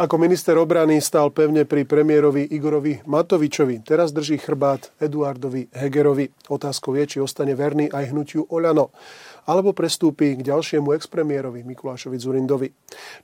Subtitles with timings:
[0.00, 3.84] Ako minister obrany stál pevne pri premiérovi Igorovi Matovičovi.
[3.84, 6.32] Teraz drží chrbát Eduardovi Hegerovi.
[6.48, 8.96] Otázkou je, či ostane verný aj hnutiu Oľano
[9.44, 12.72] alebo prestúpi k ďalšiemu expremiérovi Mikulášovi Zurindovi.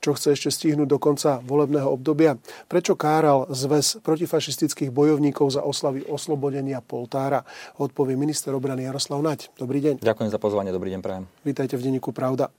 [0.05, 2.37] Čo chce ešte stihnúť do konca volebného obdobia?
[2.69, 7.41] Prečo káral zväz protifašistických bojovníkov za oslavy oslobodenia Poltára?
[7.81, 9.49] Odpovie minister obrany Jaroslav Naď.
[9.57, 10.05] Dobrý deň.
[10.05, 11.25] Ďakujem za pozvanie, dobrý deň prajem.
[11.41, 12.53] Vítajte v denníku Pravda.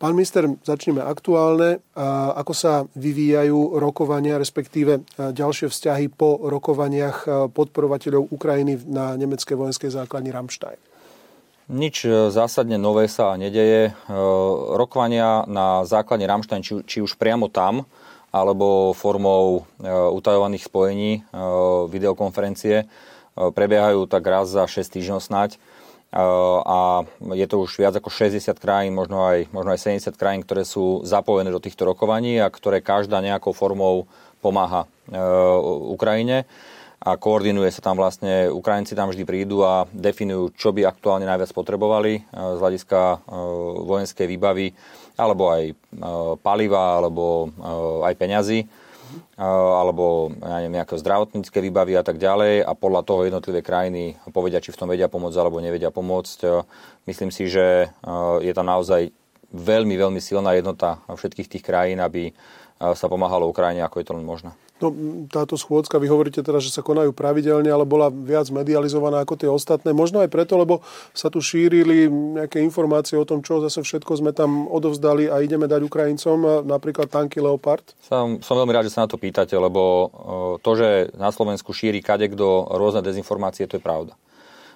[0.00, 1.84] Pán minister, začneme aktuálne.
[2.32, 10.32] Ako sa vyvíjajú rokovania, respektíve ďalšie vzťahy po rokovaniach podporovateľov Ukrajiny na nemeckej vojenskej základni
[10.32, 10.80] Ramstein?
[11.70, 13.92] Nič e, zásadne nové sa nedeje.
[13.92, 14.12] E,
[14.74, 17.86] rokovania na základne Ramstein, či, už priamo tam,
[18.34, 21.12] alebo formou e, utajovaných spojení,
[21.86, 22.90] videokonferencie,
[23.38, 25.62] prebiehajú tak raz za 6 týždňov snáď.
[26.10, 27.06] A
[27.38, 31.06] je to už viac ako 60 krajín, možno aj, možno aj 70 krajín, ktoré sú
[31.06, 34.10] zapojené do týchto rokovaní a ktoré každá nejakou formou
[34.42, 34.90] pomáha
[35.86, 36.50] Ukrajine.
[37.00, 41.48] A koordinuje sa tam vlastne, Ukrajinci tam vždy prídu a definujú, čo by aktuálne najviac
[41.56, 43.16] potrebovali e, z hľadiska e,
[43.88, 44.76] vojenskej výbavy,
[45.16, 45.74] alebo aj e,
[46.44, 47.48] paliva, alebo
[48.04, 48.68] aj peňazí,
[49.38, 54.62] alebo ja neviem, nejaké zdravotnícke výbavy a tak ďalej a podľa toho jednotlivé krajiny povedia,
[54.62, 56.64] či v tom vedia pomôcť alebo nevedia pomôcť.
[57.04, 57.90] Myslím si, že
[58.40, 59.10] je tam naozaj
[59.50, 62.30] veľmi, veľmi silná jednota všetkých tých krajín, aby
[62.80, 64.54] sa pomáhalo Ukrajine, ako je to len možné.
[64.80, 64.88] No,
[65.28, 69.50] táto schôdzka, vy hovoríte teda, že sa konajú pravidelne, ale bola viac medializovaná ako tie
[69.52, 69.92] ostatné.
[69.92, 70.80] Možno aj preto, lebo
[71.12, 75.68] sa tu šírili nejaké informácie o tom, čo zase všetko sme tam odovzdali a ideme
[75.68, 77.84] dať Ukrajincom, napríklad tanky Leopard.
[78.00, 80.08] Som, som veľmi rád, že sa na to pýtate, lebo
[80.64, 84.16] to, že na Slovensku šíri kadekto rôzne dezinformácie, to je pravda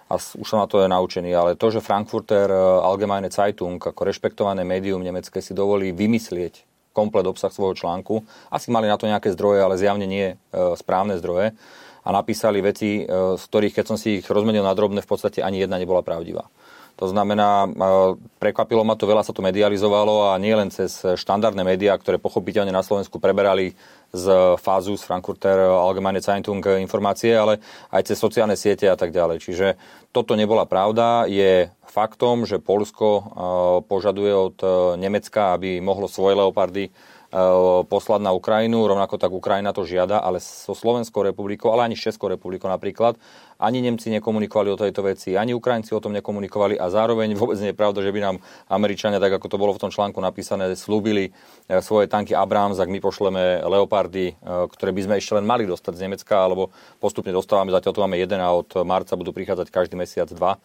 [0.04, 2.52] a už som na to je naučený, ale to, že Frankfurter
[2.84, 8.22] Allgemeine Zeitung ako rešpektované médium nemecké si dovolí vymyslieť komplet obsah svojho článku.
[8.48, 10.34] Asi mali na to nejaké zdroje, ale zjavne nie e,
[10.78, 11.58] správne zdroje.
[12.06, 15.42] A napísali veci, e, z ktorých, keď som si ich rozmenil na drobné, v podstate
[15.42, 16.46] ani jedna nebola pravdivá.
[17.02, 17.68] To znamená, e,
[18.38, 22.70] prekvapilo ma to, veľa sa to medializovalo a nie len cez štandardné médiá, ktoré pochopiteľne
[22.70, 23.74] na Slovensku preberali
[24.14, 27.58] z Fázu, z Frankfurter Allgemeine Zeitung informácie, ale
[27.90, 29.42] aj cez sociálne siete a tak ďalej.
[29.42, 29.74] Čiže
[30.14, 31.26] toto nebola pravda.
[31.26, 33.26] Je faktom, že Polsko
[33.90, 34.56] požaduje od
[34.94, 36.94] Nemecka, aby mohlo svoje leopardy
[37.90, 42.06] poslať na Ukrajinu, rovnako tak Ukrajina to žiada, ale so Slovenskou republikou, ale ani s
[42.06, 43.18] Českou republikou napríklad,
[43.58, 47.74] ani Nemci nekomunikovali o tejto veci, ani Ukrajinci o tom nekomunikovali a zároveň vôbec nie
[47.74, 48.36] je pravda, že by nám
[48.70, 51.34] Američania, tak ako to bolo v tom článku napísané, slúbili
[51.82, 54.38] svoje tanky Abrams, ak my pošleme Leopardy,
[54.70, 56.70] ktoré by sme ešte len mali dostať z Nemecka, alebo
[57.02, 60.62] postupne dostávame, zatiaľ tu máme jeden a od marca budú prichádzať každý mesiac dva.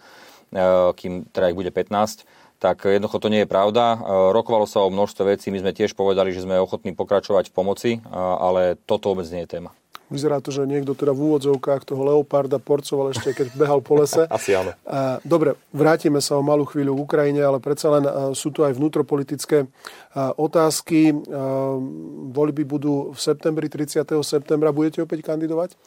[0.98, 2.26] Kým teda ich bude 15
[2.60, 3.96] tak jednoducho to nie je pravda.
[3.96, 3.98] E,
[4.36, 7.92] rokovalo sa o množstve vecí, my sme tiež povedali, že sme ochotní pokračovať v pomoci,
[7.98, 9.72] e, ale toto vôbec nie je téma.
[10.10, 14.26] Vyzerá to, že niekto teda v úvodzovkách toho leoparda porcoval ešte, keď behal po lese.
[14.34, 14.74] Asi áno.
[15.22, 18.04] Dobre, vrátime sa o malú chvíľu v Ukrajine, ale predsa len
[18.34, 19.70] sú tu aj vnútropolitické
[20.18, 21.14] otázky.
[22.34, 24.02] Voľby budú v septembri, 30.
[24.26, 24.74] septembra.
[24.74, 25.78] Budete opäť kandidovať?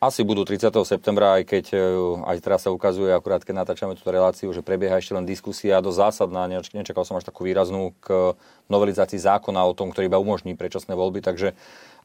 [0.00, 0.72] Asi budú 30.
[0.88, 1.78] septembra, aj keď e,
[2.24, 5.92] aj teraz sa ukazuje, akurát keď natáčame túto reláciu, že prebieha ešte len diskusia do
[5.92, 8.32] zásadná, nečakal som až takú výraznú k
[8.72, 11.52] novelizácii zákona o tom, ktorý iba umožní predčasné voľby, takže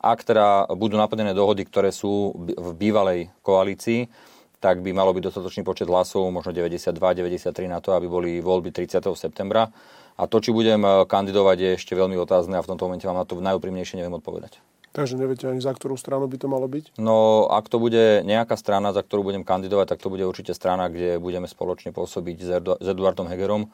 [0.03, 4.11] ak teda budú naplnené dohody, ktoré sú v bývalej koalícii,
[4.59, 8.75] tak by malo byť dostatočný počet hlasov, možno 92, 93 na to, aby boli voľby
[8.75, 9.07] 30.
[9.15, 9.71] septembra.
[10.19, 13.23] A to, či budem e, kandidovať, je ešte veľmi otázne a v tomto momente vám
[13.23, 14.59] na to najúprimnejšie neviem odpovedať.
[14.95, 16.95] Takže neviete ani za ktorú stranu by to malo byť?
[17.03, 20.87] No, ak to bude nejaká strana, za ktorú budem kandidovať, tak to bude určite strana,
[20.87, 22.37] kde budeme spoločne pôsobiť
[22.79, 23.67] s Eduardom Hegerom.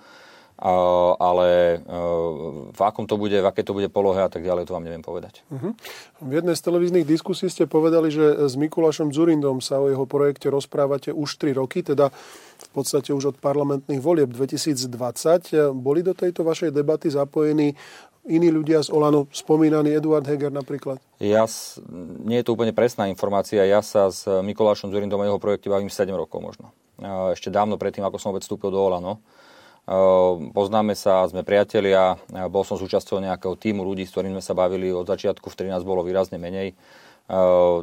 [1.22, 1.78] ale e,
[2.74, 5.06] v akom to bude, v akej to bude polohe a tak ďalej, to vám neviem
[5.06, 5.46] povedať.
[5.54, 5.78] Uh-huh.
[6.26, 10.50] V jednej z televíznych diskusí ste povedali, že s Mikulášom Zurindom sa o jeho projekte
[10.50, 12.10] rozprávate už 3 roky, teda
[12.62, 15.74] v podstate už od parlamentných volieb 2020.
[15.74, 17.74] Boli do tejto vašej debaty zapojení
[18.26, 21.02] iní ľudia z Olano, spomínaný Eduard Heger napríklad?
[21.18, 21.50] Ja,
[22.22, 25.90] nie je to úplne presná informácia, ja sa s Mikulášom Zurindom o jeho projekte bavím
[25.90, 26.70] 7 rokov možno.
[27.34, 29.18] Ešte dávno predtým, ako som vôbec vstúpil do Olano.
[30.54, 32.14] Poznáme sa, sme priatelia,
[32.54, 35.82] bol som súčasťou nejakého týmu ľudí, s ktorými sme sa bavili od začiatku, vtedy nás
[35.82, 36.78] bolo výrazne menej.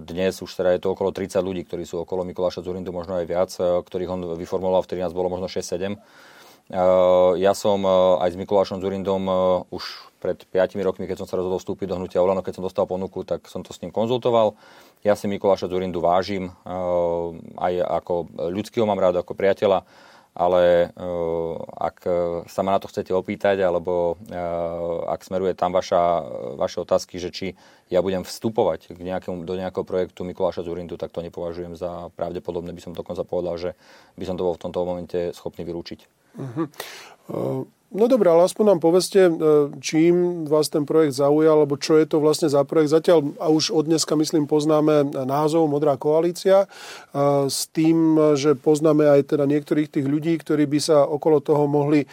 [0.06, 3.26] Dnes už teda je to okolo 30 ľudí, ktorí sú okolo Mikuláša Zurindu, možno aj
[3.26, 5.99] viac, ktorých on vyformuloval, vtedy nás bolo možno 6-7.
[6.69, 7.81] Ja som
[8.20, 9.25] aj s Mikulášom Zurindom
[9.73, 12.85] už pred 5 rokmi, keď som sa rozhodol vstúpiť do hnutia Olano, keď som dostal
[12.85, 14.59] ponuku, tak som to s ním konzultoval.
[15.06, 16.75] Ja si Mikuláša Zurindu vážim, eh,
[17.56, 17.73] aj
[18.03, 19.87] ako ľudského mám rád, ako priateľa,
[20.35, 21.97] ale eh, ak
[22.50, 24.19] sa ma na to chcete opýtať, alebo
[25.09, 26.26] ak smeruje tam vaša,
[26.59, 27.47] vaše otázky, že či
[27.88, 32.75] ja budem vstupovať k nejakému, do nejakého projektu Mikuláša Zurindu, tak to nepovažujem za pravdepodobné.
[32.75, 33.70] By som dokonca povedal, že
[34.19, 36.28] by som to bol v tomto momente schopný vylúčiť.
[36.38, 36.67] Uh-huh.
[37.29, 37.64] Uh...
[37.88, 39.32] No dobré, ale aspoň nám povedzte, e,
[39.81, 42.93] čím vás ten projekt zaujal, alebo čo je to vlastne za projekt.
[42.93, 49.08] Zatiaľ, a už od dneska, myslím, poznáme názov Modrá koalícia, e, s tým, že poznáme
[49.08, 52.06] aj teda niektorých tých ľudí, ktorí by sa okolo toho mohli e,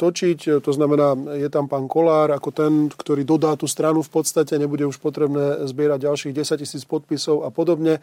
[0.00, 0.64] točiť.
[0.64, 4.88] To znamená, je tam pán Kolár ako ten, ktorý dodá tú stranu v podstate, nebude
[4.88, 8.00] už potrebné zbierať ďalších 10 tisíc podpisov a podobne.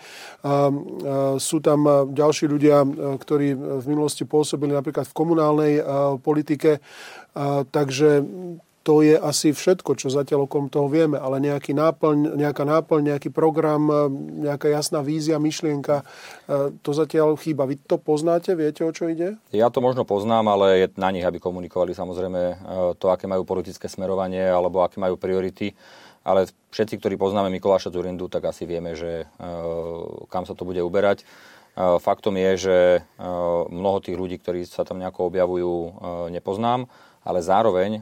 [1.41, 1.79] Sú tam
[2.13, 2.85] ďalší ľudia,
[3.17, 5.73] ktorí v minulosti pôsobili napríklad v komunálnej
[6.21, 8.27] politike, a, takže
[8.87, 13.35] to je asi všetko, čo zatiaľ okom toho vieme, ale nejaký náplň, nejaká náplň, nejaký
[13.35, 13.83] program,
[14.39, 16.07] nejaká jasná vízia, myšlienka,
[16.87, 17.67] to zatiaľ chýba.
[17.67, 19.35] Vy to poznáte, viete, o čo ide?
[19.51, 22.63] Ja to možno poznám, ale je na nich, aby komunikovali samozrejme
[22.95, 25.75] to, aké majú politické smerovanie alebo aké majú priority.
[26.23, 29.27] Ale všetci, ktorí poznáme Mikuláša Zurindu, tak asi vieme, že
[30.31, 31.27] kam sa to bude uberať.
[31.77, 32.77] Faktom je, že
[33.69, 35.73] mnoho tých ľudí, ktorí sa tam nejako objavujú,
[36.33, 36.89] nepoznám,
[37.21, 38.01] ale zároveň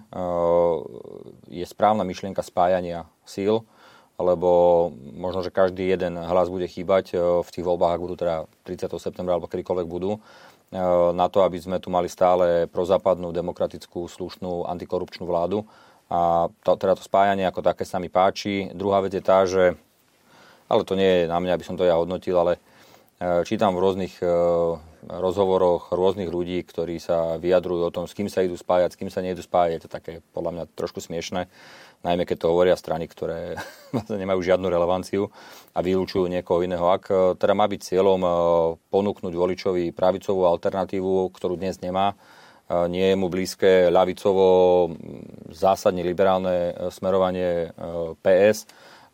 [1.51, 3.67] je správna myšlienka spájania síl,
[4.15, 4.49] lebo
[4.95, 8.95] možno, že každý jeden hlas bude chýbať v tých voľbách, ak budú teda 30.
[8.95, 10.23] septembra alebo kedykoľvek budú,
[11.11, 15.67] na to, aby sme tu mali stále prozápadnú, demokratickú, slušnú, antikorupčnú vládu.
[16.07, 18.71] A to, teda to spájanie ako také sa mi páči.
[18.71, 19.75] Druhá vec je tá, že,
[20.71, 22.74] ale to nie je na mňa, aby som to ja hodnotil, ale E,
[23.47, 24.27] čítam v rôznych e,
[25.07, 29.07] rozhovoroch rôznych ľudí, ktorí sa vyjadrujú o tom, s kým sa idú spájať, s kým
[29.07, 29.71] sa nejdu spájať.
[29.71, 31.47] Je to také podľa mňa trošku smiešné,
[32.03, 33.55] najmä keď to hovoria strany, ktoré
[34.21, 35.31] nemajú žiadnu relevanciu
[35.71, 36.83] a vylúčujú niekoho iného.
[36.91, 38.19] Ak e, teda má byť cieľom
[38.91, 42.19] ponúknuť voličovi pravicovú alternatívu, ktorú dnes nemá,
[42.89, 44.89] nie je mu blízke ľavicovo
[45.53, 47.69] zásadne liberálne smerovanie
[48.25, 48.65] PS,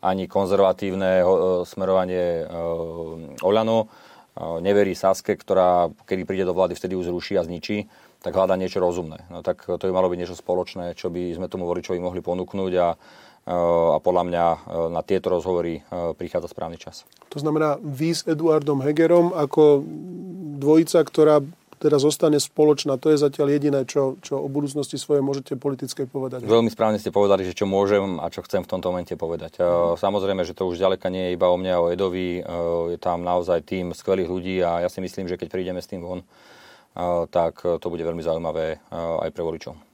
[0.02, 1.22] ani konzervatívne
[1.64, 2.44] smerovanie
[3.40, 3.86] Olano.
[4.60, 7.86] Neverí Saske, ktorá kedy príde do vlády, vtedy už zruší a zničí,
[8.24, 9.24] tak hľadá niečo rozumné.
[9.30, 12.72] No tak to by malo byť niečo spoločné, čo by sme tomu voličovi mohli ponúknuť
[12.80, 12.88] a
[13.42, 14.44] a podľa mňa
[14.94, 15.82] na tieto rozhovory
[16.14, 17.02] prichádza správny čas.
[17.34, 19.82] To znamená, vy s Eduardom Hegerom ako
[20.62, 21.42] dvojica, ktorá
[21.82, 22.94] teda zostane spoločná.
[23.02, 26.46] To je zatiaľ jediné, čo, čo o budúcnosti svojej môžete politickej povedať.
[26.46, 29.58] Veľmi správne ste povedali, že čo môžem a čo chcem v tomto momente povedať.
[29.58, 29.98] Mm.
[29.98, 32.38] Samozrejme, že to už ďaleka nie je iba o mne a o Edovi.
[32.38, 32.42] E,
[32.94, 36.06] je tam naozaj tým skvelých ľudí a ja si myslím, že keď prídeme s tým
[36.06, 36.26] von, e,
[37.26, 39.91] tak to bude veľmi zaujímavé aj pre voličov.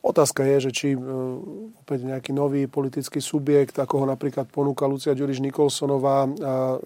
[0.00, 1.00] Otázka je, že či e,
[1.84, 6.24] opäť nejaký nový politický subjekt, ako ho napríklad ponúka Lucia Ďuriš Nikolsonová,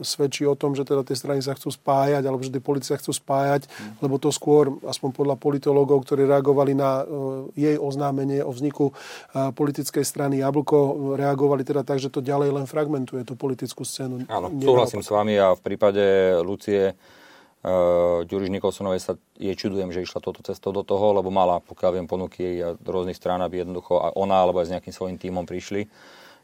[0.02, 3.14] svedčí o tom, že teda tie strany sa chcú spájať, alebo že tie policia chcú
[3.14, 4.02] spájať, mm.
[4.02, 7.04] lebo to skôr, aspoň podľa politológov, ktorí reagovali na e,
[7.54, 8.92] jej oznámenie o vzniku e,
[9.54, 14.26] politickej strany Jablko, reagovali teda tak, že to ďalej len fragmentuje tú politickú scénu.
[14.26, 16.02] Áno, súhlasím s vami a v prípade
[16.42, 16.96] Lucie
[17.64, 21.90] Uh, Ďuriš Nikolsonovej sa je čudujem, že išla toto cestou do toho, lebo mala, pokiaľ
[21.96, 25.88] viem, ponuky a rôznych strán, aby jednoducho ona alebo aj s nejakým svojím tímom prišli.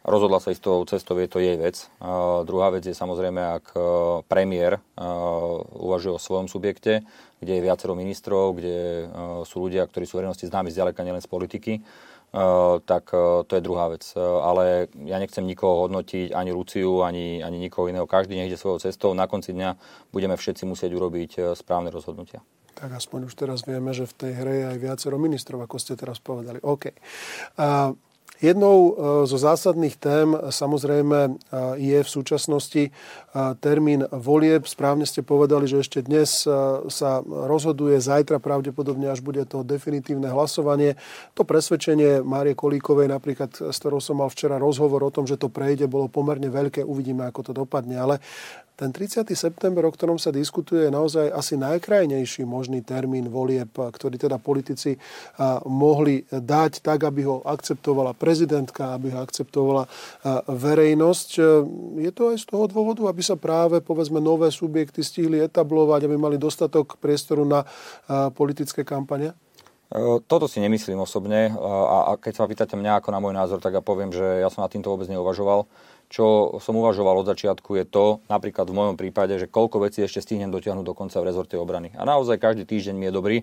[0.01, 1.93] Rozhodla sa ísť tou cestou, je to jej vec.
[2.01, 3.85] Uh, druhá vec je samozrejme, ak uh,
[4.25, 7.05] premiér uh, uvažuje o svojom subjekte,
[7.37, 11.29] kde je viacero ministrov, kde uh, sú ľudia, ktorí sú verejnosti známi zďaleka nielen z
[11.29, 12.10] politiky, Eh,
[12.85, 14.07] tak eh, to je druhá vec.
[14.15, 18.07] Eh, ale ja nechcem nikoho hodnotiť, ani Luciu, ani, ani nikoho iného.
[18.07, 19.15] Každý nech ide svojou cestou.
[19.15, 19.75] Na konci dňa
[20.15, 22.43] budeme všetci musieť urobiť správne rozhodnutia.
[22.79, 25.99] Tak aspoň už teraz vieme, že v tej hre je aj viacero ministrov, ako ste
[25.99, 26.63] teraz povedali.
[26.63, 26.97] OK.
[28.41, 28.79] Jednou
[29.29, 31.37] zo zásadných tém samozrejme
[31.77, 32.89] je v súčasnosti
[33.63, 34.67] termín volieb.
[34.67, 36.43] Správne ste povedali, že ešte dnes
[36.91, 40.99] sa rozhoduje, zajtra pravdepodobne až bude to definitívne hlasovanie.
[41.39, 45.47] To presvedčenie Márie Kolíkovej, napríklad, s ktorou som mal včera rozhovor o tom, že to
[45.47, 46.83] prejde, bolo pomerne veľké.
[46.83, 47.95] Uvidíme, ako to dopadne.
[47.99, 48.19] Ale
[48.81, 49.29] ten 30.
[49.37, 54.97] september, o ktorom sa diskutuje, je naozaj asi najkrajnejší možný termín volieb, ktorý teda politici
[55.69, 59.85] mohli dať tak, aby ho akceptovala prezidentka, aby ho akceptovala
[60.49, 61.29] verejnosť.
[62.01, 66.17] Je to aj z toho dôvodu, aby sa práve povedzme nové subjekty stihli etablovať, aby
[66.17, 67.65] mali dostatok priestoru na
[68.35, 69.37] politické kampane?
[69.91, 73.75] E, toto si nemyslím osobne a keď sa pýtate mňa ako na môj názor, tak
[73.75, 75.67] ja poviem, že ja som na týmto vôbec neuvažoval.
[76.11, 80.19] Čo som uvažoval od začiatku je to, napríklad v mojom prípade, že koľko vecí ešte
[80.19, 81.95] stihnem dotiahnuť do konca v rezorte obrany.
[81.95, 83.37] A naozaj každý týždeň mi je dobrý,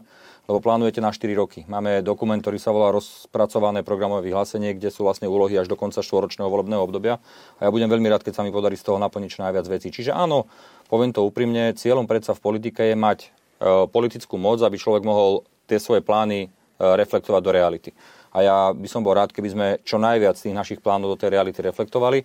[0.47, 1.67] lebo plánujete na 4 roky.
[1.67, 5.99] Máme dokument, ktorý sa volá rozpracované programové vyhlásenie, kde sú vlastne úlohy až do konca
[5.99, 7.19] štvoročného volebného obdobia.
[7.59, 9.91] A ja budem veľmi rád, keď sa mi podarí z toho naplniť čo najviac vecí.
[9.91, 10.47] Čiže áno,
[10.87, 13.27] poviem to úprimne, cieľom predsa v politike je mať e,
[13.91, 17.91] politickú moc, aby človek mohol tie svoje plány reflektovať do reality.
[18.37, 21.33] A ja by som bol rád, keby sme čo najviac tých našich plánov do tej
[21.33, 22.21] reality reflektovali.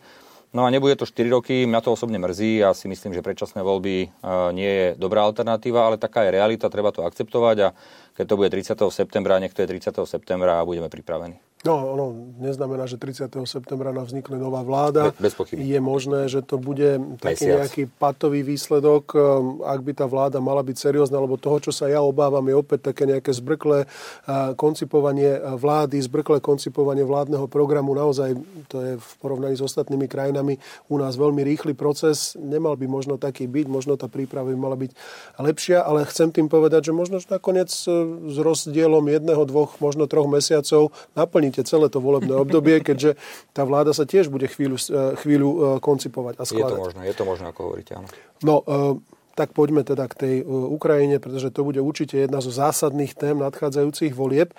[0.53, 3.65] No a nebude to 4 roky, mňa to osobne mrzí, ja si myslím, že predčasné
[3.65, 4.13] voľby
[4.53, 7.69] nie je dobrá alternatíva, ale taká je realita, treba to akceptovať a
[8.13, 8.77] keď to bude 30.
[8.93, 9.97] septembra, nech to je 30.
[10.05, 11.41] septembra a budeme pripravení.
[11.63, 13.31] No, ono neznamená, že 30.
[13.47, 15.15] septembra nám vznikne nová vláda.
[15.15, 15.63] Bez pochyby.
[15.63, 17.59] Je možné, že to bude taký Mesiac.
[17.63, 21.87] nejaký patový výsledok, um, ak by tá vláda mala byť seriózna, lebo toho, čo sa
[21.87, 27.95] ja obávam, je opäť také nejaké zbrklé uh, koncipovanie vlády, zbrklé koncipovanie vládneho programu.
[27.95, 28.35] Naozaj
[28.67, 30.59] to je v porovnaní s ostatnými krajinami
[30.91, 32.35] u nás veľmi rýchly proces.
[32.43, 34.91] Nemal by možno taký byť, možno tá príprava by mala byť
[35.39, 40.11] lepšia, ale chcem tým povedať, že možno že nakoniec uh, s rozdielom jedného, dvoch, možno
[40.11, 43.21] troch mesiacov naplniť zvládnite celé to volebné obdobie, keďže
[43.53, 46.73] tá vláda sa tiež bude chvíľu, eh, chvíľu eh, koncipovať a skladať.
[46.73, 48.09] Je to možné, je to možné, ako hovoríte, áno.
[48.41, 48.97] No, eh,
[49.33, 54.13] tak poďme teda k tej Ukrajine, pretože to bude určite jedna zo zásadných tém nadchádzajúcich
[54.13, 54.53] volieb.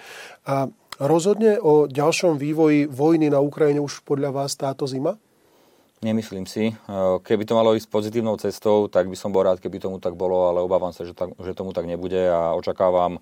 [0.50, 0.66] A
[0.98, 5.22] rozhodne o ďalšom vývoji vojny na Ukrajine už podľa vás táto zima?
[6.02, 6.74] Nemyslím si.
[7.22, 10.50] Keby to malo ísť pozitívnou cestou, tak by som bol rád, keby tomu tak bolo,
[10.50, 13.22] ale obávam sa, že, tak, že tomu tak nebude a očakávam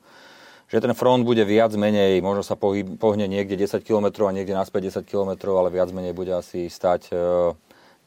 [0.71, 5.03] že ten front bude viac menej, možno sa pohne niekde 10 km a niekde naspäť
[5.03, 7.15] 10 km, ale viac menej bude asi stať e,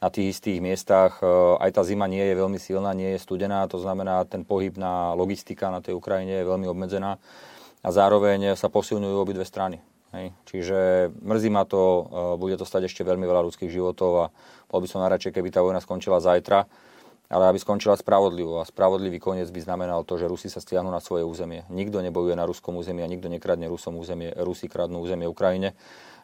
[0.01, 1.21] na tých istých miestach.
[1.21, 1.29] E,
[1.61, 5.13] aj tá zima nie je veľmi silná, nie je studená, to znamená, ten pohyb na
[5.13, 7.21] logistika na tej Ukrajine je veľmi obmedzená
[7.85, 9.77] a zároveň sa posilňujú obidve strany.
[10.17, 10.33] Hej.
[10.49, 10.77] Čiže
[11.21, 12.01] mrzí ma to, e,
[12.41, 14.25] bude to stať ešte veľmi veľa ľudských životov a
[14.73, 16.65] bol by som najradšej, keby tá vojna skončila zajtra
[17.29, 18.61] ale aby skončila spravodlivo.
[18.61, 21.65] A spravodlivý koniec by znamenal to, že Rusi sa stiahnu na svoje územie.
[21.73, 24.33] Nikto nebojuje na ruskom území a nikto nekradne Rusom územie.
[24.37, 25.73] Rusi kradnú územie Ukrajine.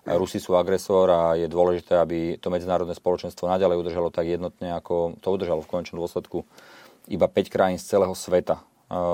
[0.01, 5.13] Rusi sú agresor a je dôležité, aby to medzinárodné spoločenstvo naďalej udržalo tak jednotne, ako
[5.22, 6.41] to udržalo v konečnom dôsledku.
[7.05, 8.65] Iba 5 krajín z celého sveta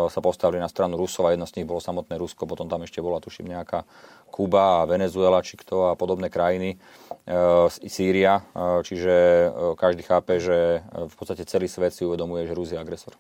[0.09, 2.97] sa postavili na stranu Rusov a jedno z nich bolo samotné Rusko, potom tam ešte
[2.97, 3.85] bola, tuším, nejaká
[4.33, 6.77] Kuba a Venezuela, či kto a podobné krajiny, e,
[7.85, 12.73] Sýria, e, čiže e, každý chápe, že v podstate celý svet si uvedomuje, že Rus
[12.73, 13.13] je agresor.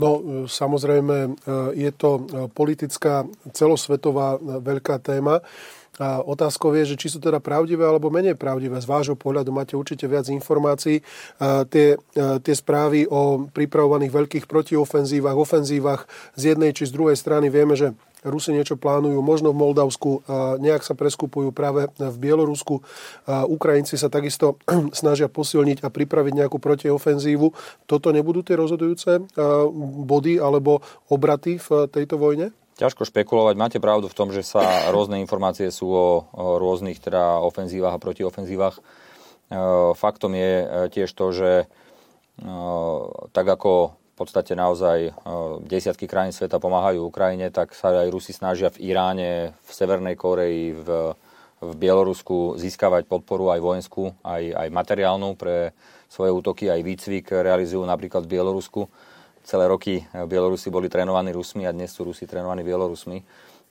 [0.00, 1.36] No, samozrejme,
[1.76, 2.24] je to
[2.56, 5.44] politická celosvetová veľká téma.
[6.00, 8.80] A otázkou je, že či sú teda pravdivé alebo menej pravdivé.
[8.80, 11.04] Z vášho pohľadu máte určite viac informácií.
[11.36, 17.52] A tie, tie správy o pripravovaných veľkých protiofenzívach, ofenzívach z jednej či z druhej strany
[17.52, 20.22] vieme, že Rusi niečo plánujú, možno v Moldavsku,
[20.62, 22.78] nejak sa preskupujú práve v Bielorusku.
[23.26, 24.62] Ukrajinci sa takisto
[24.94, 27.50] snažia posilniť a pripraviť nejakú protiofenzívu.
[27.90, 29.26] Toto nebudú tie rozhodujúce
[30.06, 32.54] body alebo obraty v tejto vojne?
[32.72, 33.54] Ťažko špekulovať.
[33.60, 38.80] Máte pravdu v tom, že sa rôzne informácie sú o, rôznych teda ofenzívach a protiofenzívach.
[38.80, 38.82] E,
[39.92, 41.66] faktom je e, tiež to, že e,
[43.36, 45.08] tak ako v podstate naozaj
[45.64, 50.76] desiatky krajín sveta pomáhajú Ukrajine, tak sa aj Rusi snažia v Iráne, v Severnej Koreji,
[50.76, 51.16] v,
[51.64, 55.72] v Bielorusku získavať podporu aj vojenskú, aj, aj materiálnu pre
[56.12, 58.84] svoje útoky, aj výcvik realizujú napríklad v Bielorusku
[59.42, 63.22] celé roky Bielorusi boli trénovaní Rusmi a dnes sú Rusi trénovaní Bielorusmi.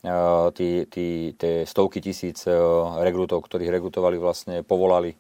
[0.02, 2.58] Eh, tí, tí, tie stovky tisíc eh,
[3.06, 5.14] rekrutov, ktorých rekrutovali vlastne, povolali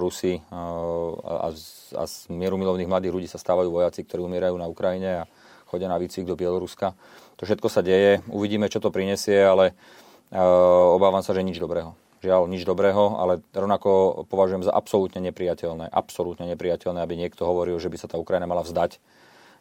[0.00, 5.10] Rusi a z, a z mierumilovných mladých ľudí sa stávajú vojaci, ktorí umierajú na Ukrajine
[5.20, 5.28] a
[5.68, 6.96] chodia na výcvik do Bieloruska.
[7.36, 9.76] To všetko sa deje, uvidíme, čo to prinesie, ale
[10.32, 11.92] obávam sa, že nič dobrého.
[12.24, 17.92] Žiaľ, nič dobrého, ale rovnako považujem za absolútne nepriateľné, absolútne nepriateľné, aby niekto hovoril, že
[17.92, 18.96] by sa tá Ukrajina mala vzdať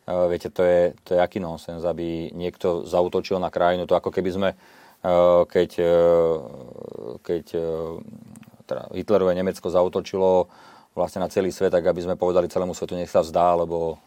[0.06, 3.90] viete, to je, to je aký nonsens, aby niekto zautočil na krajinu.
[3.90, 7.46] To ako keby sme, uh, keď, uh, keď
[8.66, 10.50] teda Hitlerové Nemecko zautočilo
[10.96, 14.00] vlastne na celý svet, tak aby sme povedali celému svetu, nech sa vzdá, alebo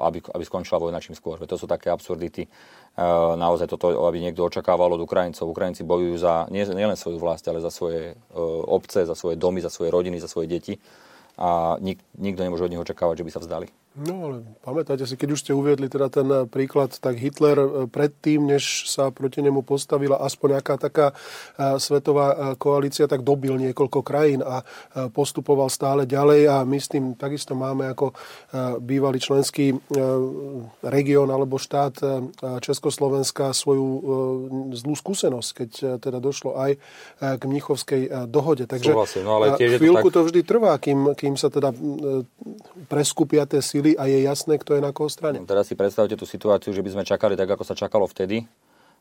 [0.00, 1.36] aby, aby skončila vojna čím skôr.
[1.36, 2.48] To sú také absurdity.
[3.36, 5.44] Naozaj toto, aby niekto očakával od Ukrajincov.
[5.44, 8.16] Ukrajinci bojujú za nie, nielen svoju vlast, ale za svoje
[8.64, 10.80] obce, za svoje domy, za svoje rodiny, za svoje deti.
[11.36, 13.68] A nik, nikto nemôže od nich očakávať, že by sa vzdali.
[13.94, 17.66] No ale pamätáte si, keď už ste uviedli teda ten eh, príklad, tak Hitler eh,
[17.86, 24.02] predtým, než sa proti nemu postavila aspoň nejaká taká eh, svetová koalícia, tak dobil niekoľko
[24.02, 24.66] krajín a
[25.14, 28.14] postupoval stále ďalej a my s tým takisto máme ako
[28.82, 29.76] bývalý členský
[30.82, 31.94] región alebo štát
[32.62, 33.86] Československa svoju
[34.74, 35.70] zlú skúsenosť, keď
[36.00, 36.78] teda došlo aj
[37.20, 38.66] k Mnichovskej dohode.
[38.66, 40.16] Takže Súhlasím, no ale tiež chvíľku to, tak...
[40.24, 41.70] to vždy trvá, kým, kým sa teda
[42.88, 45.36] preskupia tie síly a je jasné, kto je na koho strane.
[45.36, 48.48] No, teraz si predstavte tú situáciu, že by sme čakali tak, ako sa čakalo vtedy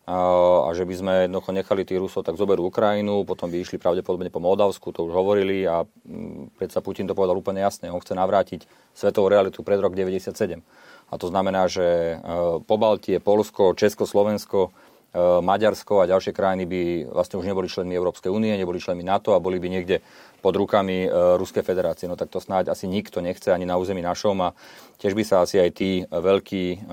[0.03, 4.27] a že by sme jednoducho nechali tých Rusov tak zoberú Ukrajinu, potom by išli pravdepodobne
[4.27, 8.11] po Moldavsku, to už hovorili a mm, predsa Putin to povedal úplne jasne, on chce
[8.11, 10.59] navrátiť svetovú realitu pred rok 97.
[11.07, 12.25] A to znamená, že e,
[12.67, 14.75] po Baltie, Polsko, Česko, Slovensko
[15.13, 16.81] Maďarsko a ďalšie krajiny by
[17.13, 20.01] vlastne už neboli členmi Európskej únie, neboli členmi NATO a boli by niekde
[20.43, 21.07] pod rukami
[21.39, 22.11] Ruskej federácie.
[22.11, 24.51] No tak to snáď asi nikto nechce ani na území našom a
[24.99, 26.83] tiež by sa asi aj tí veľkí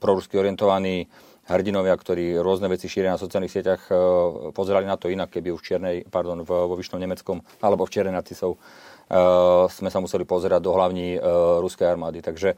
[0.00, 1.04] prorusky orientovaní
[1.44, 3.82] hrdinovia, ktorí rôzne veci šíria na sociálnych sieťach,
[4.56, 8.16] pozerali na to inak, keby už v Čiernej, pardon, vo Vyšnom Nemeckom alebo v Čiernej
[8.16, 8.56] Nacisov
[9.68, 11.20] sme sa museli pozerať do hlavní
[11.60, 12.24] ruskej armády.
[12.24, 12.56] Takže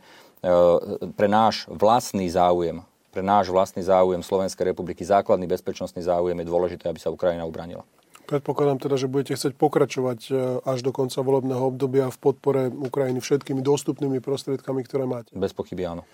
[1.18, 6.88] pre náš vlastný záujem pre náš vlastný záujem Slovenskej republiky, základný bezpečnostný záujem je dôležité,
[6.88, 7.84] aby sa Ukrajina ubranila.
[8.32, 13.20] Predpokladám teda, že budete chcieť pokračovať e, až do konca volebného obdobia v podpore Ukrajiny
[13.20, 15.36] všetkými dostupnými prostriedkami, ktoré máte.
[15.36, 16.08] Bez pochyby áno.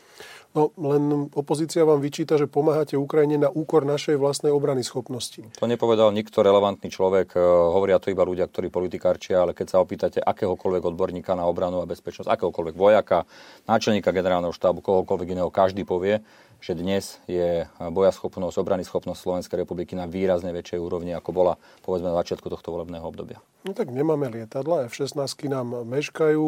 [0.50, 5.46] No, len opozícia vám vyčíta, že pomáhate Ukrajine na úkor našej vlastnej obrany schopnosti.
[5.62, 9.78] To nepovedal nikto relevantný človek, e, hovoria to iba ľudia, ktorí politikárčia, ale keď sa
[9.78, 13.30] opýtate akéhokoľvek odborníka na obranu a bezpečnosť, akéhokoľvek vojaka,
[13.70, 16.18] náčelníka generálneho štábu, kohokoľvek iného, každý povie,
[16.58, 21.54] že dnes je bojaschopnosť, obrany schopnosť Slovenskej republiky na výrazne väčšej úrovni, ako bola
[21.86, 23.38] povedzme na začiatku tohto volebného obdobia.
[23.62, 26.46] No tak nemáme lietadla, F-16 nám meškajú,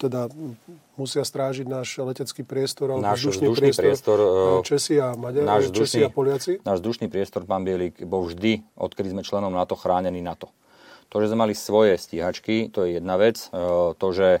[0.00, 0.32] teda
[0.96, 5.44] musia strážiť náš letecký priestor, alebo náš vzdušný, vzdušný priestor, priestor e, Česi a Maďari,
[5.44, 6.52] náš vzdušný, Česi a Poliaci.
[6.64, 10.48] Náš vzdušný priestor, pán Bielik, bol vždy, odkedy sme členom NATO, chránený NATO.
[11.08, 13.48] To, že sme mali svoje stíhačky, to je jedna vec.
[13.48, 14.40] E, to, že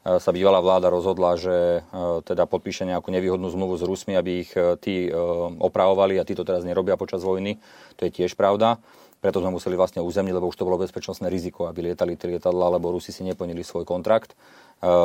[0.00, 4.52] sa bývalá vláda rozhodla, že e, teda podpíše nejakú nevýhodnú zmluvu s Rusmi, aby ich
[4.56, 5.12] e, tí
[5.60, 7.60] opravovali a tí to teraz nerobia počas vojny.
[8.00, 8.80] To je tiež pravda.
[9.20, 12.80] Preto sme museli vlastne uzemniť, lebo už to bolo bezpečnostné riziko, aby lietali tie lietadla,
[12.80, 14.32] lebo Rusi si neplnili svoj kontrakt.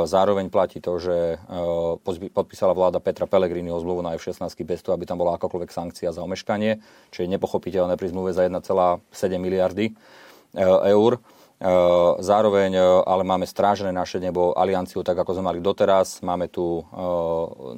[0.08, 1.36] Zároveň platí to, že
[2.32, 6.24] podpísala vláda Petra Pellegriniho zmluvu na F-16 bez toho, aby tam bola akákoľvek sankcia za
[6.24, 6.80] omeškanie,
[7.12, 8.64] čo je nepochopiteľné pri zmluve za 1,7
[9.36, 9.92] miliardy
[10.64, 11.20] eur.
[11.56, 11.72] E,
[12.20, 16.20] zároveň e, ale máme strážené naše nebo alianciu tak, ako sme mali doteraz.
[16.20, 17.04] Máme tu e,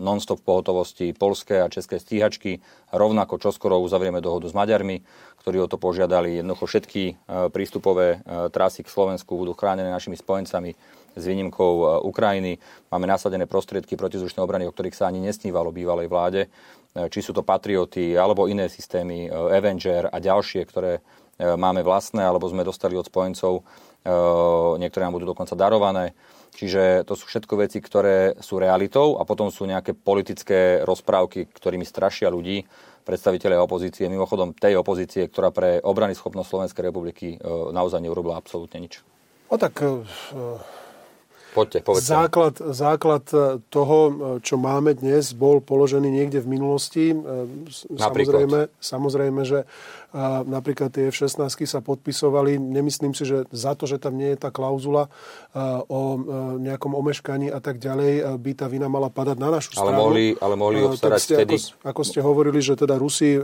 [0.01, 2.57] non-stop pohotovosti polské a české stíhačky.
[2.89, 5.05] Rovnako čoskoro uzavrieme dohodu s Maďarmi,
[5.45, 6.41] ktorí o to požiadali.
[6.41, 7.03] Jednoducho všetky
[7.53, 10.75] prístupové trasy k Slovensku budú chránené našimi spojencami
[11.15, 12.59] s výnimkou Ukrajiny.
[12.91, 16.41] Máme nasadené prostriedky protizdušnej obrany, o ktorých sa ani nesnívalo bývalej vláde.
[16.95, 21.03] Či sú to Patrioty alebo iné systémy, Avenger a ďalšie, ktoré
[21.37, 23.63] máme vlastné, alebo sme dostali od spojencov, e,
[24.81, 26.17] niektoré nám budú dokonca darované.
[26.57, 31.85] Čiže to sú všetko veci, ktoré sú realitou a potom sú nejaké politické rozprávky, ktorými
[31.85, 32.65] strašia ľudí,
[33.05, 37.37] predstaviteľe opozície, mimochodom tej opozície, ktorá pre obrany schopnosť Slovenskej republiky e,
[37.69, 39.05] naozaj neurobila absolútne nič.
[39.47, 39.79] O tak
[41.57, 42.13] Poďte, povedzte.
[42.13, 43.23] Základ, základ
[43.73, 43.97] toho,
[44.45, 47.17] čo máme dnes, bol položený niekde v minulosti.
[47.97, 49.65] Samozrejme, samozrejme, že
[50.17, 52.57] a napríklad tie F-16 sa podpisovali.
[52.57, 55.13] Nemyslím si, že za to, že tam nie je tá klauzula
[55.85, 56.01] o
[56.57, 59.93] nejakom omeškaní a tak ďalej, by tá vina mala padať na našu stranu.
[59.93, 61.55] Ale mohli, ale mohli obstarať ste, vtedy.
[61.61, 63.37] Ako, ako ste hovorili, že teda Rusi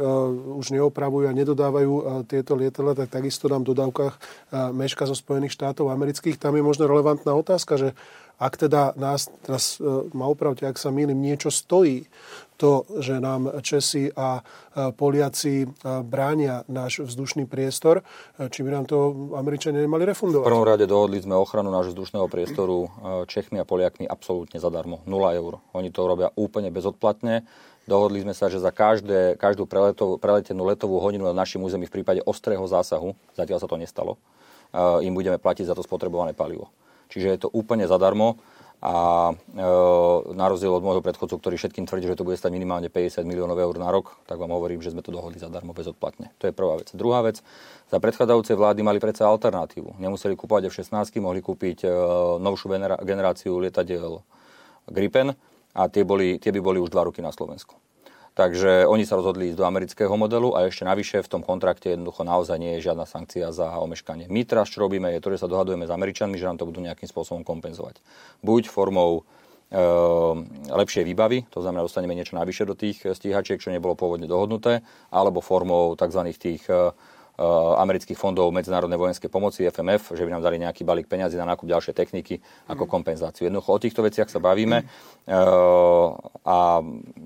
[0.58, 4.14] už neopravujú a nedodávajú tieto lietadla, tak takisto nám v dodávkach
[4.74, 6.42] meška zo Spojených štátov amerických.
[6.42, 7.94] Tam je možno relevantná otázka, že
[8.40, 9.78] ak teda nás, teraz
[10.14, 12.06] ma opravte, ak sa mýlim, niečo stojí
[12.58, 14.40] to, že nám Česi a
[14.96, 15.68] Poliaci
[16.06, 18.06] bránia náš vzdušný priestor,
[18.38, 18.98] či by nám to
[19.36, 20.48] Američania nemali refundovať?
[20.48, 22.88] V prvom rade dohodli sme ochranu nášho vzdušného priestoru
[23.28, 25.04] Čechmi a Poliakmi absolútne zadarmo.
[25.04, 25.60] 0 eur.
[25.76, 27.44] Oni to robia úplne bezodplatne.
[27.84, 32.00] Dohodli sme sa, že za každé, každú preletovú, preletenú letovú hodinu na našom území v
[32.00, 34.16] prípade ostrého zásahu, zatiaľ sa to nestalo,
[35.04, 36.72] im budeme platiť za to spotrebované palivo.
[37.14, 38.42] Čiže je to úplne zadarmo
[38.84, 39.66] a e,
[40.36, 43.56] na rozdiel od môjho predchodcu, ktorý všetkým tvrdí, že to bude stať minimálne 50 miliónov
[43.56, 46.36] eur na rok, tak vám hovorím, že sme to dohodli zadarmo bezodplatne.
[46.44, 46.92] To je prvá vec.
[46.92, 47.40] Druhá vec,
[47.88, 50.04] za predchádzajúce vlády mali predsa alternatívu.
[50.04, 51.90] Nemuseli kúpovať F-16, mohli kúpiť e,
[52.44, 52.68] novšiu
[53.08, 54.20] generáciu lietadiel
[54.92, 55.32] Gripen
[55.72, 57.80] a tie, boli, tie by boli už dva roky na Slovensku.
[58.34, 62.26] Takže oni sa rozhodli ísť do amerického modelu a ešte navyše v tom kontrakte jednoducho
[62.26, 64.26] naozaj nie je žiadna sankcia za omeškanie.
[64.26, 66.82] My teraz, čo robíme, je to, že sa dohadujeme s Američanmi, že nám to budú
[66.82, 68.02] nejakým spôsobom kompenzovať.
[68.42, 69.22] Buď formou
[69.70, 69.82] e,
[70.66, 74.82] lepšej výbavy, to znamená, dostaneme niečo navyše do tých stíhačiek, čo nebolo pôvodne dohodnuté,
[75.14, 76.22] alebo formou tzv.
[76.34, 81.34] tých Eh, amerických fondov medzinárodnej vojenskej pomoci, FMF, že by nám dali nejaký balík peňazí
[81.34, 82.38] na nákup ďalšej techniky
[82.70, 82.92] ako mhm.
[82.94, 83.50] kompenzáciu.
[83.50, 85.38] Jednoducho o týchto veciach sa bavíme eh,
[86.46, 86.58] a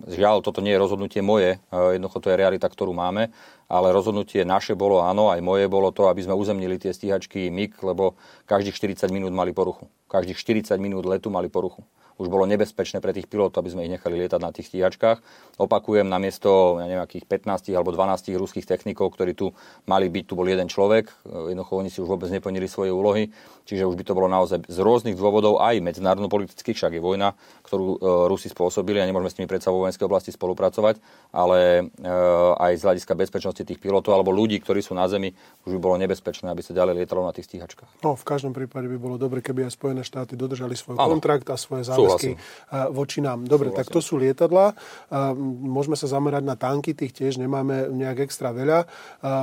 [0.08, 3.36] žiaľ, toto nie je rozhodnutie moje, eh, jednoducho to je realita, ktorú máme,
[3.68, 7.76] ale rozhodnutie naše bolo áno, aj moje bolo to, aby sme uzemnili tie stíhačky MIG,
[7.84, 8.16] lebo
[8.48, 9.92] každých 40 minút mali poruchu.
[10.08, 10.40] Každých
[10.72, 11.84] 40 minút letu mali poruchu.
[12.18, 15.22] Už bolo nebezpečné pre tých pilotov, aby sme ich nechali lietať na tých stíhačkách.
[15.62, 19.54] Opakujem, namiesto ja nejakých 15 alebo 12 ruských technikov, ktorí tu
[19.86, 23.30] mali byť, tu bol jeden človek, jednoducho oni si už vôbec neplnili svoje úlohy,
[23.70, 27.86] čiže už by to bolo naozaj z rôznych dôvodov, aj medzinárodno-politických, však je vojna, ktorú
[27.86, 30.98] e, Rusi spôsobili a nemôžeme s nimi predsa vo vojenskej oblasti spolupracovať,
[31.36, 32.14] ale e,
[32.58, 35.36] aj z hľadiska bezpečnosti tých pilotov alebo ľudí, ktorí sú na zemi,
[35.70, 38.02] už by bolo nebezpečné, aby sa ďalej lietalo na tých stíhačkách.
[38.02, 41.18] No, v každom prípade by bolo dobre, keby aj Spojené štáty dodržali svoj ano.
[41.18, 42.36] kontrakt a svoje záväzky Súhlasím.
[42.96, 43.44] voči nám.
[43.44, 43.80] Dobre, Súhlasím.
[43.84, 44.72] tak to sú lietadla.
[45.64, 48.88] Môžeme sa zamerať na tanky, tých tiež nemáme nejak extra veľa.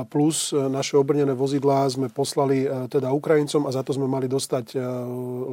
[0.09, 4.77] Plus e, naše obrnené vozidlá sme poslali teda Ukrajincom a za to sme mali dostať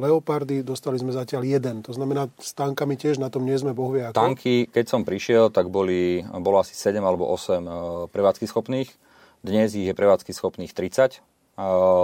[0.01, 1.85] Leopardy, dostali sme zatiaľ jeden.
[1.85, 4.17] To znamená, s tankami tiež na tom nie sme bohvie ako.
[4.17, 8.89] Tanky, keď som prišiel, tak boli, bolo asi 7 alebo 8 prevádzky schopných.
[9.43, 11.33] Dnes ich je prevádzky schopných 30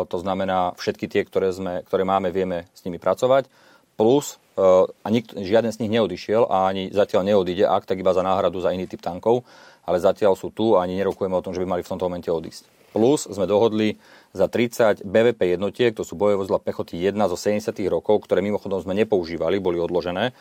[0.05, 3.49] to znamená, všetky tie, ktoré, sme, ktoré máme, vieme s nimi pracovať.
[3.99, 8.15] Plus, e, a nik, žiaden z nich neodišiel a ani zatiaľ neodíde, ak tak iba
[8.15, 9.43] za náhradu za iný typ tankov,
[9.83, 12.31] ale zatiaľ sú tu a ani nerokujeme o tom, že by mali v tomto momente
[12.31, 12.63] odísť.
[12.95, 13.99] Plus sme dohodli
[14.31, 17.75] za 30 BVP jednotiek, to sú bojové vozidla pechoty 1 zo 70.
[17.91, 20.31] rokov, ktoré mimochodom sme nepoužívali, boli odložené.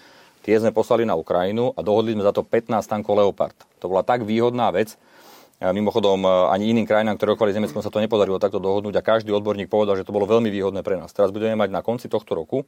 [0.46, 3.58] Tie sme poslali na Ukrajinu a dohodli sme za to 15 tankov Leopard.
[3.82, 4.94] To bola tak výhodná vec,
[5.58, 9.02] Mimochodom, e, ani iným krajinám, ktoré rokovali s Nemeckom, sa to nepodarilo takto dohodnúť a
[9.02, 11.10] každý odborník povedal, že to bolo veľmi výhodné pre nás.
[11.10, 12.62] Teraz budeme mať na konci tohto roku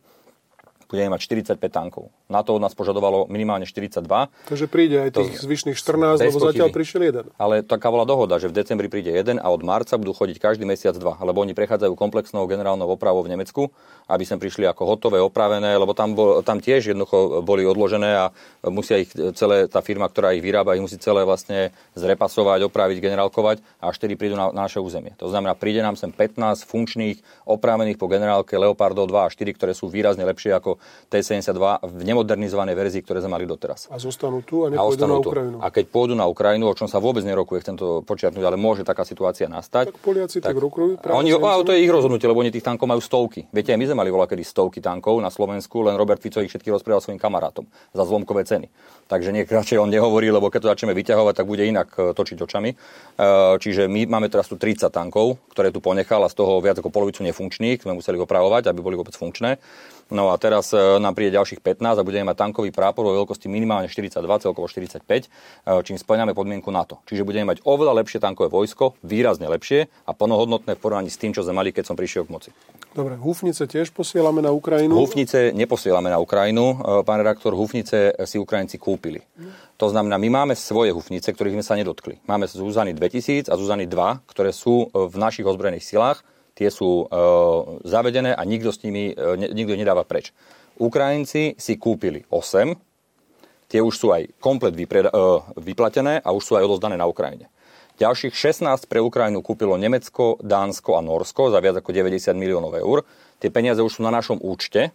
[0.90, 1.20] budeme mať
[1.54, 2.10] 45 tankov.
[2.26, 4.02] Na to od nás požadovalo minimálne 42.
[4.50, 7.24] Takže príde aj tých to, zvyšných 14, lebo zatiaľ prišiel jeden.
[7.38, 10.66] Ale taká bola dohoda, že v decembri príde jeden a od marca budú chodiť každý
[10.66, 13.70] mesiac dva, lebo oni prechádzajú komplexnou generálnou opravou v Nemecku,
[14.10, 18.24] aby sem prišli ako hotové, opravené, lebo tam, bol, tam tiež jednoducho boli odložené a
[18.66, 23.62] musia ich celé, tá firma, ktorá ich vyrába, ich musí celé vlastne zrepasovať, opraviť, generálkovať
[23.78, 25.14] a až tedy prídu na, na naše územie.
[25.22, 29.72] To znamená, príde nám sem 15 funkčných, opravených po generálke Leopardov 2 a 4, ktoré
[29.72, 33.86] sú výrazne lepšie ako T-72 v nemodernizovanej verzii, ktoré sme mali doteraz.
[33.90, 35.56] A zostanú tu a nepôjdu na Ukrajinu.
[35.58, 35.62] Tu.
[35.62, 38.82] A keď pôjdu na Ukrajinu, o čom sa vôbec nerokuje, chcem to počiatnúť, ale môže
[38.82, 39.94] taká situácia nastať.
[39.94, 41.02] Tak Poliaci tak, tak rokujú.
[41.10, 43.46] Oni, a to je ich rozhodnutie, lebo oni tých tankov majú stovky.
[43.50, 46.72] Viete, my sme mali voľa kedy stovky tankov na Slovensku, len Robert Fico ich všetky
[46.72, 48.72] rozprával svojim kamarátom za zlomkové ceny.
[49.12, 52.38] Takže nie, radšej on nehovorí, lebo keď to začneme vyťahovať, tak bude inak e, točiť
[52.40, 52.70] očami.
[52.72, 52.76] E,
[53.60, 56.88] čiže my máme teraz tu 30 tankov, ktoré tu ponechal a z toho viac ako
[56.88, 59.60] polovicu nefunkčných, sme museli opravovať, aby boli vôbec funkčné.
[60.10, 63.46] No a teraz e, nám príde ďalších 15 a budeme mať tankový prápor vo veľkosti
[63.46, 65.28] minimálne 42, celkovo 45, e,
[65.86, 66.98] čím splňame podmienku NATO.
[67.06, 71.30] Čiže budeme mať oveľa lepšie tankové vojsko, výrazne lepšie a plnohodnotné v porovnaní s tým,
[71.30, 72.50] čo sme mali, keď som prišiel k moci.
[72.90, 74.98] Dobre, húfnice tiež posielame na Ukrajinu?
[74.98, 76.74] Húfnice neposielame na Ukrajinu.
[76.74, 79.22] E, pán redaktor, húfnice si Ukrajinci kúpili.
[79.78, 82.18] To znamená, my máme svoje húfnice, ktorých sme sa nedotkli.
[82.26, 86.20] Máme Zuzany 2000 a Zuzany 2, ktoré sú v našich ozbrojených silách
[86.60, 87.16] tie sú e,
[87.88, 90.36] zavedené a nikto s nimi e, nikto nedáva preč.
[90.76, 92.76] Ukrajinci si kúpili 8,
[93.72, 97.48] tie už sú aj komplet vypreda- e, vyplatené a už sú aj odozdané na Ukrajine.
[97.96, 103.08] Ďalších 16 pre Ukrajinu kúpilo Nemecko, Dánsko a Norsko za viac ako 90 miliónov eur.
[103.40, 104.92] Tie peniaze už sú na našom účte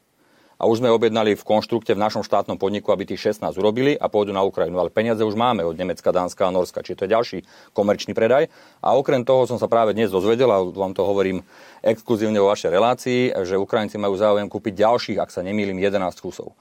[0.55, 4.07] a už sme objednali v konštrukte v našom štátnom podniku, aby tých 16 urobili a
[4.07, 4.79] pôjdu na Ukrajinu.
[4.79, 7.37] Ale peniaze už máme od Nemecka, Dánska a Norska, čiže to je ďalší
[7.75, 8.47] komerčný predaj.
[8.79, 11.43] A okrem toho som sa práve dnes dozvedel, a vám to hovorím
[11.83, 16.55] exkluzívne vo vašej relácii, že Ukrajinci majú záujem kúpiť ďalších, ak sa nemýlim, 11 kusov.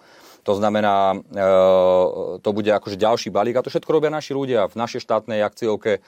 [0.45, 1.45] To znamená, e,
[2.45, 4.69] to bude akože ďalší balík a to všetko robia naši ľudia.
[4.69, 6.01] V našej štátnej akciovke e,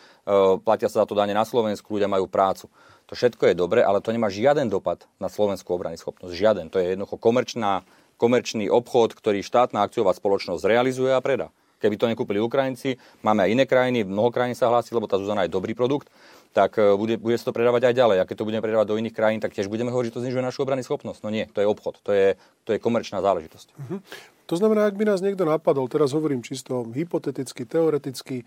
[0.61, 2.69] platia sa za to dane na Slovensku, ľudia majú prácu.
[3.09, 6.37] To všetko je dobre, ale to nemá žiaden dopad na slovenskú obrany schopnosť.
[6.37, 6.67] Žiaden.
[6.69, 7.87] To je jednoducho komerčná,
[8.21, 11.49] komerčný obchod, ktorý štátna akciová spoločnosť realizuje a predá.
[11.77, 15.45] Keby to nekúpili Ukrajinci, máme aj iné krajiny, mnoho krajín sa hlási, lebo tá Zuzana
[15.45, 16.09] je dobrý produkt,
[16.57, 18.19] tak e, bude, bude sa to predávať aj ďalej.
[18.25, 20.41] A keď to budeme predávať do iných krajín, tak tiež budeme hovoriť, že to znižuje
[20.41, 21.21] našu obrany schopnosť.
[21.21, 23.69] No nie, to je obchod, to je, to je komerčná záležitosť.
[23.77, 24.01] Uh-huh.
[24.47, 28.47] To znamená, ak by nás niekto napadol, teraz hovorím čisto hypoteticky, teoreticky,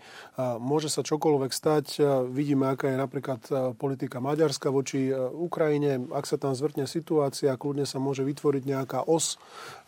[0.56, 1.86] môže sa čokoľvek stať.
[2.32, 3.40] Vidíme, aká je napríklad
[3.76, 6.08] politika Maďarska voči Ukrajine.
[6.16, 9.36] Ak sa tam zvrtne situácia, kľudne sa môže vytvoriť nejaká os,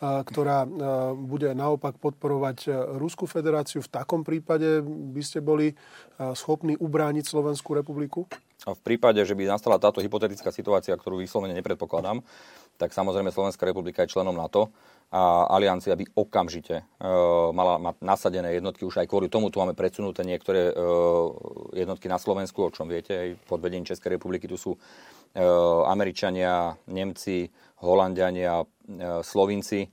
[0.04, 0.68] ktorá
[1.16, 2.68] bude naopak podporovať
[3.00, 3.80] Rusku federáciu.
[3.80, 5.72] V takom prípade by ste boli
[6.36, 8.28] schopní ubrániť Slovenskú republiku?
[8.62, 12.22] V prípade, že by nastala táto hypotetická situácia, ktorú vyslovene nepredpokladám,
[12.78, 14.70] tak samozrejme Slovenská republika je členom NATO
[15.10, 16.84] a aliancia by okamžite e,
[17.52, 18.86] mala mať nasadené jednotky.
[18.86, 20.74] Už aj kvôli tomu tu máme predsunuté niektoré e,
[21.74, 24.78] jednotky na Slovensku, o čom viete, aj pod vedením Českej republiky tu sú e,
[25.90, 27.50] Američania, Nemci,
[27.82, 28.66] Holandiania, e,
[29.26, 29.90] Slovinci.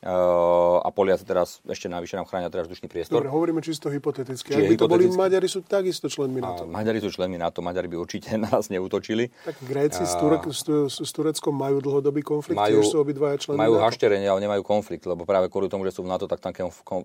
[0.00, 3.20] A Poliaci teraz ešte navyše nám chránia teraz vzdušný priestor.
[3.20, 4.56] Dobre, hovoríme čisto hypoteticky.
[4.56, 6.64] Ak by to boli Maďari, sú takisto členmi NATO.
[6.64, 9.28] Maďari sú členmi NATO, Maďari by určite na nás neútočili.
[9.44, 10.08] Tak Gréci a...
[10.08, 14.24] s, Turek, s, s Tureckom majú dlhodobý konflikt, majú, tiež sú obidvaja členmi Majú hašterenie,
[14.24, 16.56] ale nemajú konflikt, lebo práve kvôli tomu, že sú v NATO, tak ten,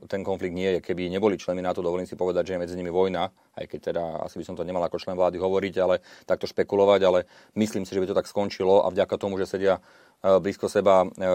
[0.07, 0.79] ten konflikt nie je.
[0.79, 3.27] Keby neboli členmi NATO, dovolím si povedať, že je medzi nimi vojna,
[3.59, 7.01] aj keď teda asi by som to nemal ako člen vlády hovoriť, ale takto špekulovať,
[7.03, 7.19] ale
[7.59, 9.83] myslím si, že by to tak skončilo a vďaka tomu, že sedia
[10.23, 11.27] blízko seba e,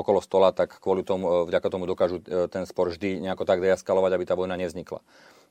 [0.00, 4.12] okolo stola, tak kvôli tomu, e, vďaka tomu dokážu ten spor vždy nejako tak deeskalovať,
[4.16, 5.04] aby tá vojna nevznikla.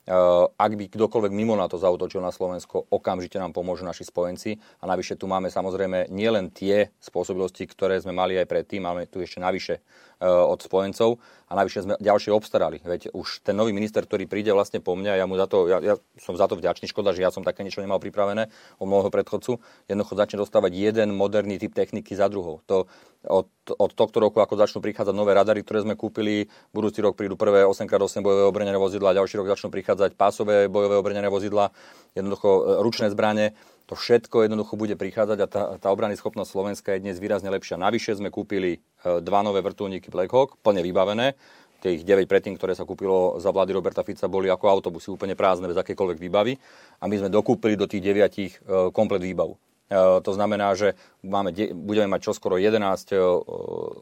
[0.03, 4.59] Ak by kdokoľvek mimo na to zautočil na Slovensko, okamžite nám pomôžu naši spojenci.
[4.83, 9.23] A navyše tu máme samozrejme nielen tie spôsobilosti, ktoré sme mali aj predtým, máme tu
[9.23, 9.79] ešte navyše
[10.23, 11.19] od spojencov
[11.51, 12.79] a navyše sme ďalšie obstarali.
[12.79, 15.77] Veď už ten nový minister, ktorý príde vlastne po mňa, ja, mu za to, ja,
[15.83, 18.47] ja som za to vďačný, škoda, že ja som také niečo nemal pripravené
[18.79, 22.63] o môjho predchodcu, jednoducho začne dostávať jeden moderný typ techniky za druhou.
[22.71, 22.87] To,
[23.23, 27.39] od, od tohto roku, ako začnú prichádzať nové radary, ktoré sme kúpili, budúci rok prídu
[27.39, 31.71] prvé 8x8 bojové obrnené vozidla, ďalší rok začnú prichádzať pásové bojové obrnené vozidla,
[32.17, 33.53] jednoducho e, ručné zbranie.
[33.91, 37.75] To všetko jednoducho bude prichádzať a tá, tá obrany schopnosť Slovenska je dnes výrazne lepšia.
[37.75, 41.35] Navyše sme kúpili e, dva nové vrtulníky Black Hawk, plne vybavené.
[41.83, 45.67] Tých 9 predtým, ktoré sa kúpilo za vlády Roberta Fica, boli ako autobusy úplne prázdne,
[45.67, 46.55] bez akékoľvek výbavy.
[47.03, 48.51] A my sme dokúpili do tých 9 e,
[48.95, 49.59] komplet výbavu.
[49.93, 53.17] E, to znamená, že máme, budeme mať čoskoro 11 e,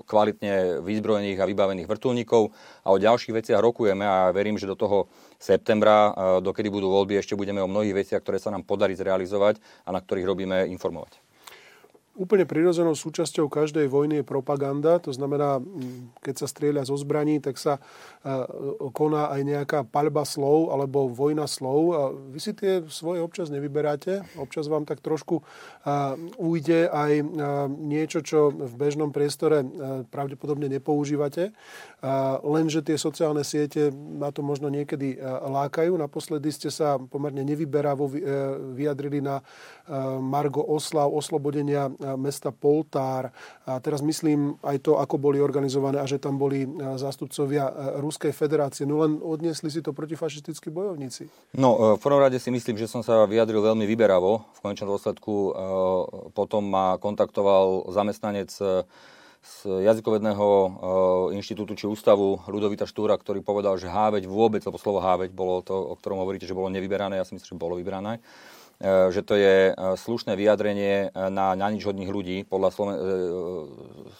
[0.08, 2.56] kvalitne vyzbrojených a vybavených vrtulníkov
[2.88, 7.20] a o ďalších veciach rokujeme a verím, že do toho septembra, e, dokedy budú voľby,
[7.20, 11.31] ešte budeme o mnohých veciach, ktoré sa nám podarí zrealizovať a na ktorých robíme informovať.
[12.12, 15.64] Úplne prirodzenou súčasťou každej vojny je propaganda, to znamená,
[16.20, 17.80] keď sa strieľa zo zbraní, tak sa
[18.92, 22.14] koná aj nejaká paľba slov alebo vojna slov.
[22.36, 25.40] Vy si tie svoje občas nevyberáte, občas vám tak trošku
[26.36, 27.12] ujde aj
[27.80, 29.64] niečo, čo v bežnom priestore
[30.12, 31.56] pravdepodobne nepoužívate,
[32.44, 35.16] lenže tie sociálne siete na to možno niekedy
[35.48, 35.96] lákajú.
[35.96, 38.14] Naposledy ste sa pomerne nevyberavo e,
[38.74, 39.42] vyjadrili na
[40.22, 43.36] Margo oslav oslobodenia mesta Poltár.
[43.68, 46.64] A teraz myslím aj to, ako boli organizované a že tam boli
[46.96, 48.88] zástupcovia Ruskej federácie.
[48.88, 51.28] No len odniesli si to protifašistickí bojovníci.
[51.60, 54.48] No, v prvom rade si myslím, že som sa vyjadril veľmi vyberavo.
[54.56, 55.34] V konečnom dôsledku
[56.32, 58.50] potom ma kontaktoval zamestnanec
[59.42, 60.48] z jazykovedného
[61.34, 65.74] inštitútu či ústavu Ludovita Štúra, ktorý povedal, že háveť vôbec, lebo slovo háveť bolo to,
[65.74, 68.61] o ktorom hovoríte, že bolo nevyberané, ja si myslím, že bolo vyberané E,
[69.14, 73.00] že to je e, slušné vyjadrenie e, na, na nič ľudí podľa Sloven-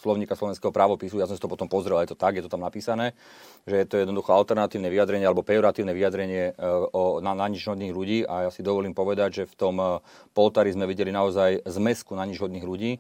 [0.02, 1.18] slovníka slovenského právopisu.
[1.18, 3.18] Ja som si to potom pozrel, je to tak, je to tam napísané,
[3.66, 6.54] že je to jednoducho alternatívne vyjadrenie alebo pejoratívne vyjadrenie
[6.94, 9.76] o, na, na nič ľudí a ja si dovolím povedať, že v tom
[10.34, 12.98] poltári sme videli naozaj zmesku na nič ľudí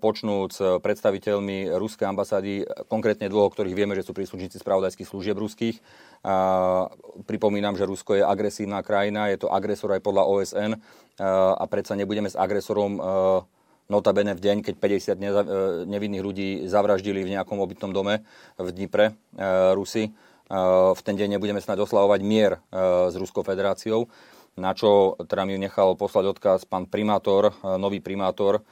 [0.00, 0.52] počnúc
[0.84, 5.80] predstaviteľmi ruskej ambasády, konkrétne dvoch, ktorých vieme, že sú príslušníci spravodajských služieb ruských,
[7.26, 10.72] Pripomínam, že Rusko je agresívna krajina, je to agresor aj podľa OSN
[11.22, 12.98] a predsa nebudeme s agresorom
[13.86, 14.74] notabene v deň, keď
[15.14, 18.26] 50 nevinných ľudí zavraždili v nejakom obytnom dome
[18.58, 19.14] v Dnipre
[19.78, 20.10] Rusy.
[20.50, 22.58] V ten deň nebudeme snáď oslavovať mier
[23.06, 24.10] s Ruskou federáciou,
[24.58, 28.66] na čo teda mi nechal poslať odkaz pán primátor, nový primátor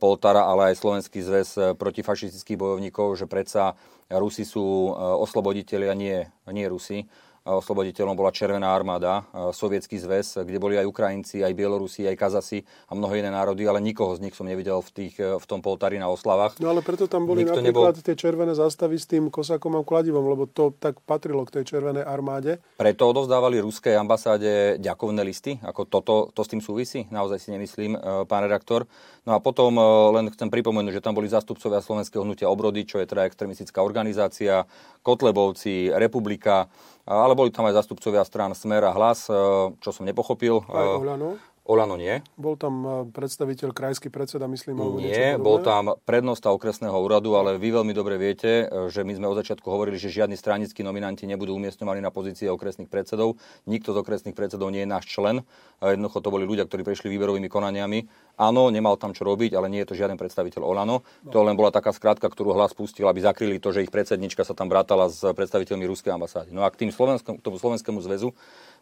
[0.00, 3.76] Poltara, ale aj Slovenský zväz protifašistických bojovníkov, že predsa
[4.08, 4.64] Rusi sú
[4.96, 7.04] osloboditeľi a nie, nie Rusi
[7.48, 9.24] osloboditeľom bola Červená armáda,
[9.56, 13.80] Sovietský zväz, kde boli aj Ukrajinci, aj Bielorusi, aj Kazasi a mnohé iné národy, ale
[13.80, 16.60] nikoho z nich som nevidel v, tých, v tom poltári na oslavách.
[16.60, 18.04] No ale preto tam boli Nikto napríklad nebol...
[18.04, 22.04] tie červené zastavy s tým kosakom a kladivom, lebo to tak patrilo k tej Červenej
[22.04, 22.60] armáde.
[22.76, 27.96] Preto odovzdávali ruskej ambasáde ďakovné listy, ako toto, to s tým súvisí, naozaj si nemyslím,
[27.96, 28.84] e, pán redaktor.
[29.24, 29.82] No a potom e,
[30.20, 34.68] len chcem pripomenúť, že tam boli zastupcovia Slovenského hnutia obrody, čo je teda extremistická organizácia,
[35.00, 36.68] Kotlebovci, Republika,
[37.08, 39.34] ale boli tam aj zastupcovia strán Smer a Hlas, e,
[39.80, 40.60] čo som nepochopil.
[40.68, 41.40] Aj Oľano?
[41.68, 42.24] Olano nie.
[42.40, 47.60] Bol tam e, predstaviteľ krajský predseda, myslím, alebo Nie, bol tam prednosta okresného úradu, ale
[47.60, 51.28] vy veľmi dobre viete, e, že my sme od začiatku hovorili, že žiadni stranickí nominanti
[51.28, 53.36] nebudú umiestňovaní na pozície okresných predsedov.
[53.68, 55.44] Nikto z okresných predsedov nie je náš člen.
[55.84, 58.08] Jednoducho to boli ľudia, ktorí prešli výberovými konaniami.
[58.40, 61.04] Áno, nemal tam čo robiť, ale nie je to žiaden predstaviteľ Olano.
[61.20, 61.30] No.
[61.36, 64.56] To len bola taká skratka, ktorú hlas pustil, aby zakryli to, že ich predsednička sa
[64.56, 66.48] tam brátala s predstaviteľmi ruskej ambasády.
[66.48, 68.32] No a k tým slovenskému, tomu slovenskému zväzu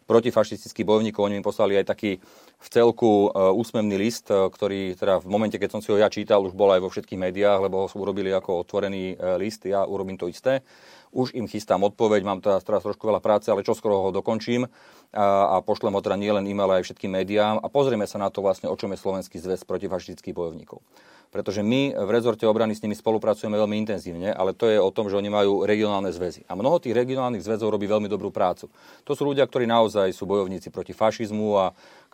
[0.07, 1.27] protifašistických bojovníkov.
[1.27, 2.17] Oni mi poslali aj taký
[2.57, 6.07] v celku e, úsmevný list, e, ktorý teda v momente, keď som si ho ja
[6.07, 9.67] čítal, už bol aj vo všetkých médiách, lebo ho urobili ako otvorený e, list.
[9.67, 10.63] Ja urobím to isté.
[11.11, 14.67] Už im chystám odpoveď, mám teraz, teraz trošku veľa práce, ale čo skoro ho dokončím
[15.15, 18.43] a, a pošlem ho teda nielen e-mail, aj všetkým médiám a pozrieme sa na to
[18.43, 20.83] vlastne, o čom je Slovenský zväz protifašistických bojovníkov.
[21.27, 25.11] Pretože my v rezorte obrany s nimi spolupracujeme veľmi intenzívne, ale to je o tom,
[25.11, 26.47] že oni majú regionálne zväzy.
[26.47, 28.71] A mnoho tých regionálnych zväzov robí veľmi dobrú prácu.
[29.03, 31.65] To sú ľudia, ktorí naozaj sú bojovníci proti fašizmu a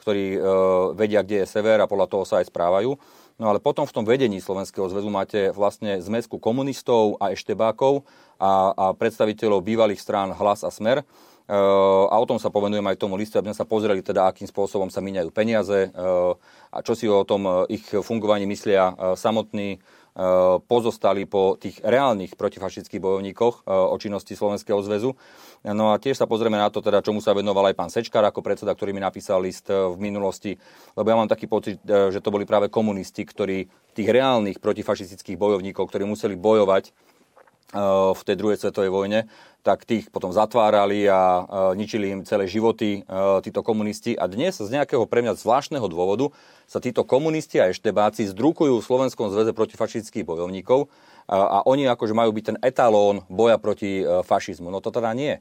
[0.01, 0.39] ktorí e,
[0.97, 2.97] vedia, kde je sever a podľa toho sa aj správajú.
[3.41, 8.05] No ale potom v tom vedení Slovenského zväzu máte vlastne zmesku komunistov a eštebákov
[8.37, 11.01] a, a predstaviteľov bývalých strán Hlas a Smer.
[11.51, 14.87] A o tom sa povenujem aj tomu listu, aby sme sa pozreli teda, akým spôsobom
[14.87, 15.99] sa míňajú peniaze e,
[16.71, 19.83] a čo si o tom e, ich fungovaní myslia samotní
[20.69, 25.17] pozostali po tých reálnych protifašických bojovníkoch o činnosti Slovenského zväzu.
[25.65, 28.45] No a tiež sa pozrieme na to, teda, čomu sa venoval aj pán Sečkar ako
[28.45, 30.53] predseda, ktorý mi napísal list v minulosti,
[30.93, 33.65] lebo ja mám taký pocit, že to boli práve komunisti, ktorí
[33.97, 36.93] tých reálnych protifašistických bojovníkov, ktorí museli bojovať
[37.73, 39.25] v tej druhej svetovej vojne,
[39.65, 43.01] tak tých potom zatvárali a ničili im celé životy
[43.41, 44.13] títo komunisti.
[44.13, 46.29] A dnes z nejakého pre mňa zvláštneho dôvodu
[46.69, 50.91] sa títo komunisti a eštebáci zdrukujú v Slovenskom zväze protifašistických bojovníkov
[51.31, 54.67] a oni akože majú byť ten etalón boja proti fašizmu.
[54.67, 55.39] No to teda nie.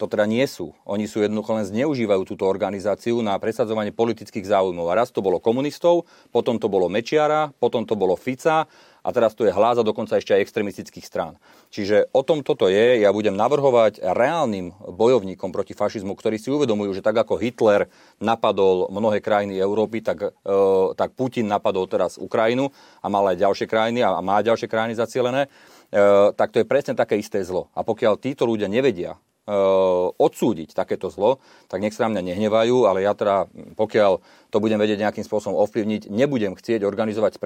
[0.00, 0.74] To teda nie sú.
[0.88, 4.88] Oni sú jednoducho len zneužívajú túto organizáciu na presadzovanie politických záujmov.
[4.88, 8.66] A raz to bolo komunistov, potom to bolo Mečiara, potom to bolo Fica
[9.02, 11.34] a teraz tu je hláza dokonca ešte aj extremistických strán.
[11.74, 16.94] Čiže o tom toto je, ja budem navrhovať reálnym bojovníkom proti fašizmu, ktorí si uvedomujú,
[16.94, 17.90] že tak ako Hitler
[18.22, 20.54] napadol mnohé krajiny Európy, tak, e,
[20.94, 22.70] tak Putin napadol teraz Ukrajinu
[23.02, 26.94] a mal aj ďalšie krajiny a má ďalšie krajiny zacielené, e, tak to je presne
[26.94, 27.66] také isté zlo.
[27.74, 29.18] A pokiaľ títo ľudia nevedia,
[30.22, 34.76] odsúdiť takéto zlo, tak nech sa na mňa nehnevajú, ale ja teda, pokiaľ to budem
[34.78, 36.12] vedieť nejakým spôsobom ovplyvniť.
[36.12, 37.40] Nebudem chcieť organizovať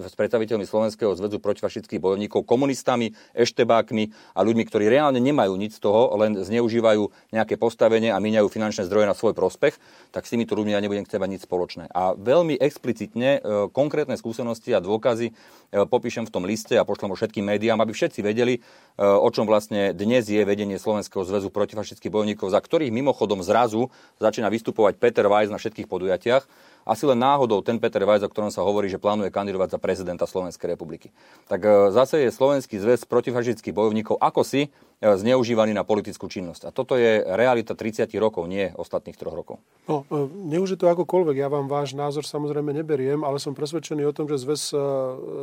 [0.00, 5.84] s predstaviteľmi Slovenského zväzu protifašických bojovníkov, komunistami, eštebákmi a ľuďmi, ktorí reálne nemajú nič z
[5.84, 9.76] toho, len zneužívajú nejaké postavenie a míňajú finančné zdroje na svoj prospech,
[10.10, 11.92] tak s týmito ľuďmi ja nebudem chcieť mať nič spoločné.
[11.92, 15.32] A veľmi explicitne e, konkrétne skúsenosti a dôkazy e,
[15.84, 18.64] popíšem v tom liste a pošlem ho všetkým médiám, aby všetci vedeli,
[18.98, 24.48] o čom vlastne dnes je vedenie Slovenského zväzu protifašických bojovníkov, za ktorých mimochodom zrazu začína
[24.48, 26.48] vystupovať Peter Weiss na všetkých podujatiach
[26.88, 30.24] asi len náhodou ten Peter Weiss, o ktorom sa hovorí, že plánuje kandidovať za prezidenta
[30.24, 31.12] Slovenskej republiky.
[31.44, 36.66] Tak e, zase je Slovenský zväz protifašických bojovníkov ako si E, zneužívaný na politickú činnosť.
[36.66, 39.62] A toto je realita 30 rokov, nie ostatných troch rokov.
[39.86, 40.26] No, e,
[40.58, 41.38] neuž je to akokoľvek.
[41.38, 44.78] Ja vám váš názor samozrejme neberiem, ale som presvedčený o tom, že zväz, e,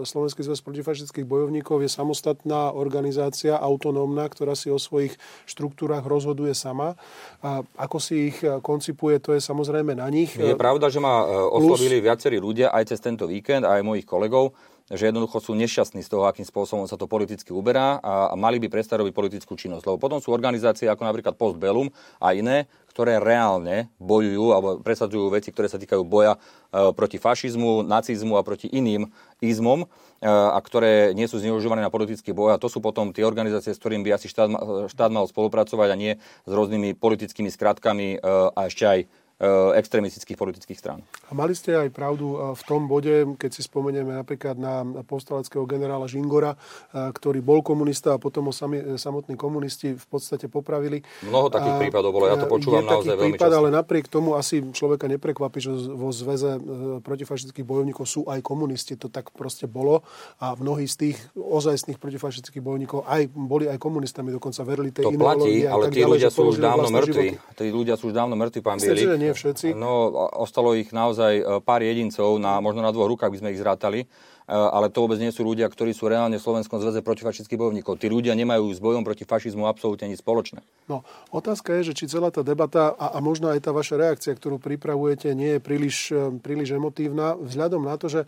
[0.03, 5.15] Slovenský zväz protifašistických bojovníkov je samostatná organizácia, autonómna, ktorá si o svojich
[5.47, 6.99] štruktúrach rozhoduje sama.
[7.39, 10.35] A ako si ich koncipuje, to je samozrejme na nich.
[10.35, 12.07] Je pravda, že ma oslovili Plus...
[12.11, 14.51] viacerí ľudia aj cez tento víkend, aj mojich kolegov,
[14.85, 18.61] že jednoducho sú nešťastní z toho, akým spôsobom sa to politicky uberá a, a mali
[18.61, 19.81] by prestať robiť politickú činnosť.
[19.89, 25.49] Lebo potom sú organizácie ako napríklad Post a iné, ktoré reálne bojujú alebo presadzujú veci,
[25.49, 29.09] ktoré sa týkajú boja e, proti fašizmu, nacizmu a proti iným
[29.41, 29.87] izmom e,
[30.29, 32.55] a ktoré nie sú zneužívané na politický boj.
[32.55, 34.47] A to sú potom tie organizácie, s ktorými by asi štát,
[34.87, 36.13] štát mal spolupracovať a nie
[36.45, 38.17] s rôznymi politickými skratkami e,
[38.53, 38.99] a ešte aj
[39.35, 41.03] Eh, extremistických politických strán.
[41.27, 45.67] A mali ste aj pravdu eh, v tom bode, keď si spomenieme napríklad na postaleckého
[45.67, 51.03] generála Žingora, eh, ktorý bol komunista a potom ho sami, samotní komunisti v podstate popravili.
[51.27, 53.59] Mnoho takých a, prípadov bolo, ja to počúvam naozaj veľmi prípad, často.
[53.59, 56.55] Ale napriek tomu asi človeka neprekvapí, že vo zväze
[57.03, 58.95] protifašistických bojovníkov sú aj komunisti.
[59.03, 60.07] To tak proste bolo
[60.39, 65.19] a mnohí z tých ozajstných protifašistických bojovníkov aj boli aj komunistami, dokonca verili tej To
[65.19, 67.35] platí, ale tí ľudia sú už dávno mŕtvi.
[67.35, 69.73] Tí ľudia sú už dávno mŕtvi, pán Bielik nie všetci.
[69.73, 73.61] No, ostalo ich naozaj e, pár jedincov, na, možno na dvoch rukách by sme ich
[73.61, 74.07] zrátali, e,
[74.53, 77.97] ale to vôbec nie sú ľudia, ktorí sú reálne v Slovenskom zväze protifašistických bojovníkov.
[77.97, 80.61] Tí ľudia nemajú s bojom proti fašizmu absolútne nič spoločné.
[80.85, 81.01] No,
[81.33, 84.61] otázka je, že či celá tá debata a, a možno aj tá vaša reakcia, ktorú
[84.61, 88.21] pripravujete, nie je príliš, e, príliš emotívna, vzhľadom na to, že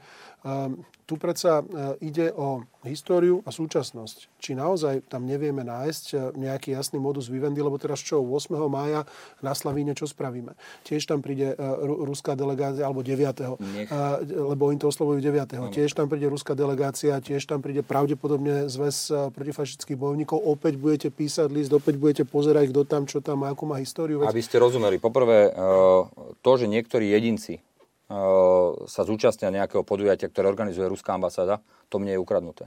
[1.07, 1.63] tu predsa e,
[2.03, 4.43] ide o históriu a súčasnosť.
[4.43, 8.51] Či naozaj tam nevieme nájsť e, nejaký jasný modus vivendi, lebo teraz čo, 8.
[8.67, 9.07] mája
[9.39, 10.51] na Slavíne čo spravíme?
[10.83, 11.63] Tiež tam príde e,
[12.03, 13.23] ruská delegácia, alebo 9.
[13.63, 13.89] Nech.
[14.27, 15.63] lebo oni to oslovujú 9.
[15.63, 15.71] No.
[15.71, 20.43] Tiež tam príde ruská delegácia, tiež tam príde pravdepodobne zväz protifašických bojovníkov.
[20.43, 24.27] Opäť budete písať list, opäť budete pozerať, kto tam, čo tam, ako má históriu.
[24.27, 25.55] Aby ste rozumeli, poprvé,
[26.43, 27.63] to, že niektorí jedinci
[28.87, 31.59] sa zúčastnia nejakého podujatia, ktoré organizuje Ruská ambasáda,
[31.91, 32.65] to mne je ukradnuté.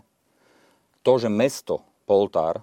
[1.01, 2.61] To, že mesto Poltár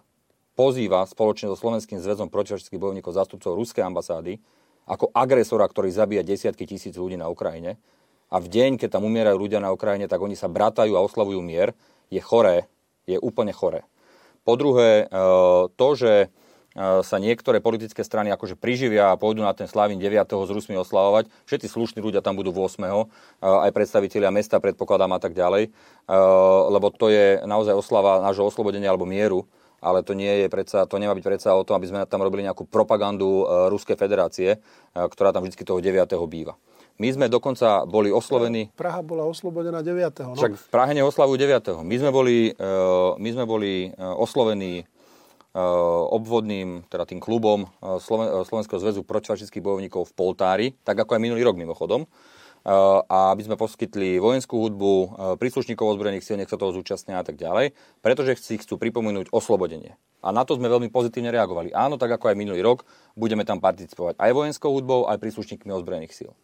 [0.53, 4.37] pozýva spoločne so Slovenským zväzom protifašistických bojovníkov zástupcov Ruskej ambasády
[4.85, 7.81] ako agresora, ktorý zabíja desiatky tisíc ľudí na Ukrajine
[8.29, 11.41] a v deň, keď tam umierajú ľudia na Ukrajine, tak oni sa bratajú a oslavujú
[11.41, 11.73] mier,
[12.13, 12.69] je choré,
[13.09, 13.87] je úplne choré.
[14.45, 15.09] Po druhé,
[15.75, 16.29] to, že
[16.77, 20.13] sa niektoré politické strany akože priživia a pôjdu na ten Slavin 9.
[20.29, 21.25] s Rusmi oslavovať.
[21.49, 22.77] Všetci slušní ľudia tam budú 8.
[23.41, 25.73] aj predstavitelia mesta predpokladám a tak ďalej,
[26.69, 30.97] lebo to je naozaj oslava nášho oslobodenia alebo mieru ale to nie je predsa, to
[30.97, 34.57] nemá byť predsa o tom, aby sme tam robili nejakú propagandu Ruskej federácie,
[34.97, 36.17] ktorá tam vždy toho 9.
[36.25, 36.57] býva.
[36.97, 38.73] My sme dokonca boli oslovení...
[38.73, 40.33] Praha bola oslobodená 9.
[40.33, 40.33] No?
[40.33, 41.85] Však v Prahe neoslavujú 9.
[41.85, 42.57] My sme boli,
[43.21, 44.89] my sme boli oslovení
[46.13, 51.21] obvodným, teda tým klubom eh, eh, Slovenského zväzu protifašistických bojovníkov v Poltári, tak ako aj
[51.21, 52.05] minulý rok mimochodom,
[52.67, 57.39] a aby sme poskytli vojenskú hudbu, príslušníkov ozbrojených síl, nech sa toho zúčastnia a tak
[57.39, 57.71] ďalej,
[58.03, 59.95] pretože si chcú pripomenúť oslobodenie.
[60.19, 61.71] A na to sme veľmi pozitívne reagovali.
[61.71, 62.83] Áno, tak ako aj minulý rok,
[63.15, 66.35] budeme tam participovať aj vojenskou hudbou, aj príslušníkmi ozbrojených síl.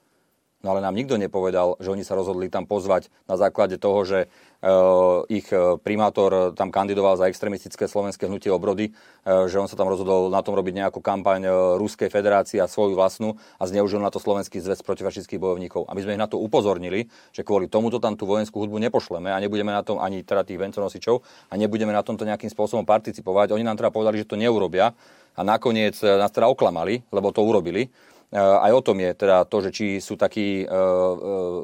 [0.64, 4.32] No ale nám nikto nepovedal, že oni sa rozhodli tam pozvať na základe toho, že
[4.64, 9.76] uh, ich e, primátor tam kandidoval za extremistické slovenské hnutie obrody, uh, že on sa
[9.76, 14.08] tam rozhodol na tom robiť nejakú kampaň Ruskej federácie a svoju vlastnú a zneužil na
[14.08, 15.84] to Slovenský zväz protifašistických bojovníkov.
[15.84, 19.44] A sme ich na to upozornili, že kvôli tomuto tam tú vojenskú hudbu nepošleme a
[19.44, 21.20] nebudeme na tom ani teda tých venconosičov
[21.52, 23.52] a nebudeme na tomto nejakým spôsobom participovať.
[23.52, 24.96] Oni nám teda povedali, že to neurobia
[25.36, 27.92] a nakoniec nás teda oklamali, lebo to urobili.
[28.34, 31.62] Aj o tom je teda to, že či sú takí eh, eh,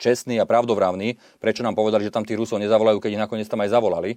[0.00, 3.60] čestní a pravdovravní, prečo nám povedali, že tam tí Rusov nezavolajú, keď ich nakoniec tam
[3.60, 4.16] aj zavolali.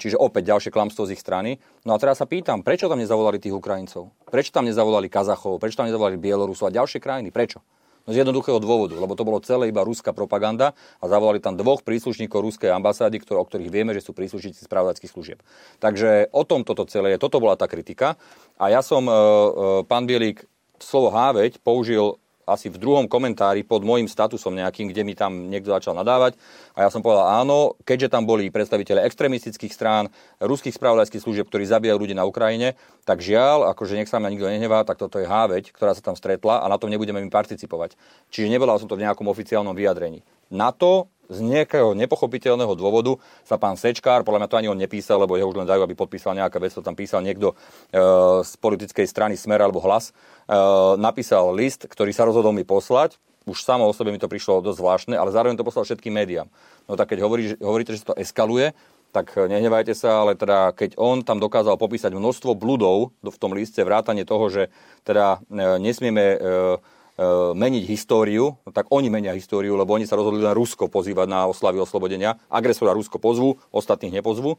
[0.00, 1.60] Čiže opäť ďalšie klamstvo z ich strany.
[1.84, 4.12] No a teraz sa pýtam, prečo tam nezavolali tých Ukrajincov?
[4.28, 5.60] Prečo tam nezavolali Kazachov?
[5.60, 7.28] Prečo tam nezavolali Bielorusov a ďalšie krajiny?
[7.32, 7.60] Prečo?
[8.02, 11.86] No z jednoduchého dôvodu, lebo to bolo celé iba ruská propaganda a zavolali tam dvoch
[11.86, 15.38] príslušníkov ruskej ambasády, ktoré, o ktorých vieme, že sú príslušníci spravodajských služieb.
[15.78, 18.18] Takže o tom toto celé je, toto bola tá kritika.
[18.58, 19.20] A ja som, e, e,
[19.86, 20.42] pán Bielik,
[20.82, 25.70] slovo háveť použil asi v druhom komentári pod môjim statusom nejakým, kde mi tam niekto
[25.70, 26.34] začal nadávať.
[26.74, 30.10] A ja som povedal áno, keďže tam boli predstaviteľe extrémistických strán,
[30.42, 32.74] ruských spravodajských služieb, ktorí zabíjajú ľudí na Ukrajine,
[33.06, 36.18] tak žiaľ, akože nech sa ma nikto nehnevá, tak toto je háveť, ktorá sa tam
[36.18, 37.94] stretla a na tom nebudeme my participovať.
[38.34, 40.26] Čiže nevedal som to v nejakom oficiálnom vyjadrení.
[40.52, 45.16] Na to z nejakého nepochopiteľného dôvodu sa pán Sečkár, podľa mňa to ani on nepísal,
[45.16, 47.56] lebo jeho už len dajú, aby podpísal nejaká vec, to tam písal niekto
[47.90, 48.04] e,
[48.44, 50.56] z politickej strany Smer alebo Hlas, e,
[51.00, 53.16] napísal list, ktorý sa rozhodol mi poslať,
[53.48, 56.46] už samo o sebe mi to prišlo dosť zvláštne, ale zároveň to poslal všetkým médiám.
[56.86, 58.70] No tak keď hovorí, hovoríte, že to eskaluje,
[59.10, 63.82] tak nehnevajte sa, ale teda keď on tam dokázal popísať množstvo bludov v tom liste,
[63.82, 64.62] vrátanie toho, že
[65.04, 67.01] teda e, nesmieme e, E,
[67.52, 71.44] meniť históriu, no tak oni menia históriu, lebo oni sa rozhodli na Rusko pozývať na
[71.44, 72.40] oslavy oslobodenia.
[72.48, 74.56] Agresora Rusko pozvú, ostatných nepozvú.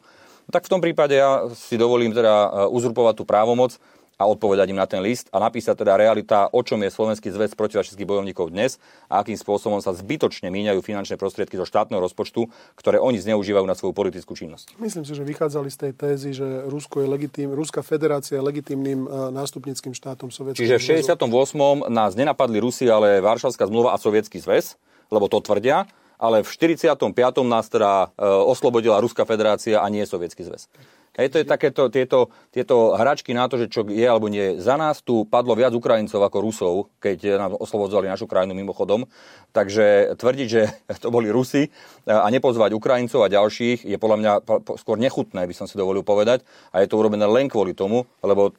[0.52, 3.80] Tak v tom prípade ja si dovolím teda e, uzurpovať tú právomoc
[4.18, 7.58] a odpovedať im na ten list a napísať teda realita, o čom je Slovenský zväz
[7.58, 8.78] protifašistických bojovníkov dnes
[9.10, 12.48] a akým spôsobom sa zbytočne míňajú finančné prostriedky zo štátneho rozpočtu,
[12.78, 14.78] ktoré oni zneužívajú na svoju politickú činnosť.
[14.78, 19.06] Myslím si, že vychádzali z tej tézy, že Rusko je legitim, Ruská federácia je legitimným
[19.06, 21.90] e, nástupnickým štátom Sovietskeho Čiže v 68.
[21.90, 24.78] nás nenapadli Rusi, ale Varšavská zmluva a Sovietský zväz,
[25.10, 25.90] lebo to tvrdia,
[26.22, 27.12] ale v 45.
[27.44, 30.70] nás teda e, oslobodila Ruská federácia a nie Sovietský zväz.
[31.14, 34.58] Hej, to je takéto, tieto, tieto hračky na to, že čo je alebo nie.
[34.58, 39.06] Za nás tu padlo viac Ukrajincov ako Rusov, keď nám oslobodzovali našu krajinu mimochodom.
[39.54, 40.74] Takže tvrdiť, že
[41.06, 41.70] to boli Rusi
[42.10, 44.32] a nepozvať Ukrajincov a ďalších je podľa mňa
[44.82, 46.42] skôr nechutné, by som si dovolil povedať.
[46.74, 48.54] A je to urobené len kvôli tomu, lebo e,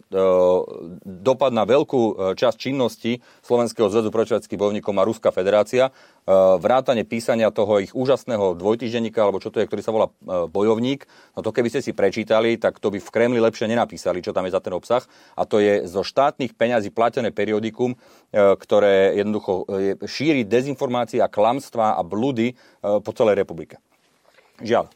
[1.03, 5.91] dopad na veľkú e, časť činnosti Slovenského zväzu protivackých bojovníkov má Ruská federácia.
[5.91, 6.33] E,
[6.63, 11.11] vrátane písania toho ich úžasného dvojtyždenníka, alebo čo to je, ktorý sa volá e, Bojovník.
[11.35, 14.37] No to keby ste si prečítali, napísali, tak to by v Kremli lepšie nenapísali, čo
[14.37, 15.03] tam je za ten obsah.
[15.37, 17.99] A to je zo štátnych peňazí platené periodikum, e,
[18.37, 22.55] ktoré jednoducho e, šíri dezinformácie a klamstvá a bludy e,
[23.01, 23.81] po celej republike.
[24.61, 24.93] Žiaľ.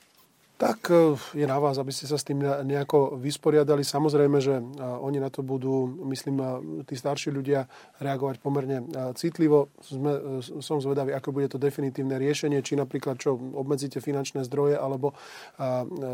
[0.59, 3.86] Tak e, je na vás, aby ste sa s tým nejako vysporiadali.
[3.86, 6.46] Samozrejme, že e, oni na to budú, myslím, e,
[6.82, 7.70] tí starší ľudia
[8.02, 8.82] reagovať pomerne
[9.14, 9.70] citlivo.
[9.78, 15.14] Sme, som zvedavý, ako bude to definitívne riešenie, či napríklad čo obmedzíte finančné zdroje, alebo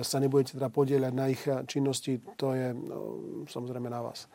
[0.04, 2.76] sa nebudete teda podieľať na ich činnosti, to je
[3.48, 4.28] samozrejme na vás.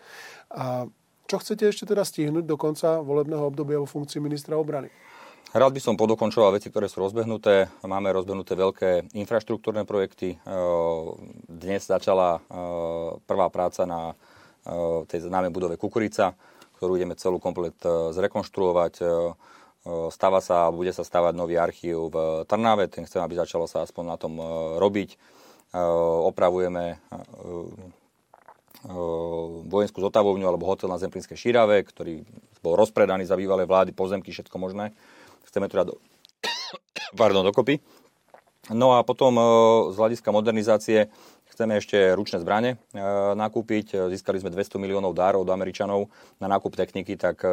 [0.54, 0.90] A
[1.30, 4.90] čo chcete ešte teda stihnúť do konca volebného obdobia vo funkcii ministra obrany?
[5.50, 7.74] Rád by som podokončoval veci, ktoré sú rozbehnuté.
[7.82, 10.38] Máme rozbehnuté veľké infraštruktúrne projekty.
[11.50, 12.38] Dnes začala
[13.26, 14.14] prvá práca na
[15.10, 16.38] tej známej budove Kukurica,
[16.78, 17.74] ktorú ideme celú komplet
[18.14, 19.02] zrekonštruovať.
[20.14, 24.06] Stáva sa, bude sa stavať nový archív v Trnave, ten chcem, aby začalo sa aspoň
[24.06, 24.38] na tom
[24.78, 25.18] robiť.
[26.30, 27.02] Opravujeme
[29.66, 32.22] vojenskú zotavovňu alebo hotel na Zemplínskej Šírave, ktorý
[32.62, 34.94] bol rozpredaný za bývalé vlády, pozemky, všetko možné
[35.50, 35.96] chceme to dať do,
[37.18, 37.82] pardon, dokopy.
[38.70, 39.44] No a potom e,
[39.92, 41.10] z hľadiska modernizácie
[41.50, 42.80] chceme ešte ručné zbranie
[43.36, 44.08] nakúpiť.
[44.08, 46.08] Získali sme 200 miliónov dárov od Američanov
[46.40, 47.44] na nákup techniky, tak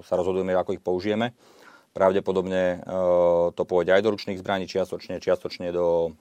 [0.00, 1.36] sa rozhodujeme, ako ich použijeme.
[1.92, 2.80] Pravdepodobne
[3.52, 6.16] to pôjde aj do ručných zbraní, čiastočne, čiastočne do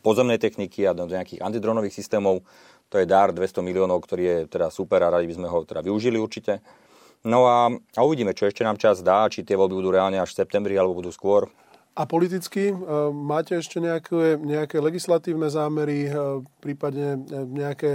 [0.00, 2.46] pozemnej techniky a do nejakých antidronových systémov.
[2.94, 5.82] To je dar 200 miliónov, ktorý je teda super a radi by sme ho teda
[5.82, 6.60] využili určite.
[7.22, 10.34] No a, a uvidíme, čo ešte nám čas dá, či tie voľby budú reálne až
[10.34, 11.46] v septembri alebo budú skôr.
[11.92, 12.74] A politicky e,
[13.12, 16.10] máte ešte nejaké, nejaké legislatívne zámery, e,
[16.58, 17.90] prípadne e, nejaké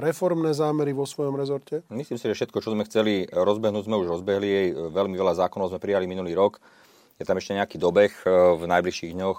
[0.00, 1.84] reformné zámery vo svojom rezorte?
[1.92, 4.72] Myslím si, že všetko, čo sme chceli rozbehnúť, sme už rozbehli.
[4.72, 6.64] Veľmi veľa zákonov sme prijali minulý rok.
[7.20, 9.38] Je tam ešte nejaký dobeh v najbližších dňoch,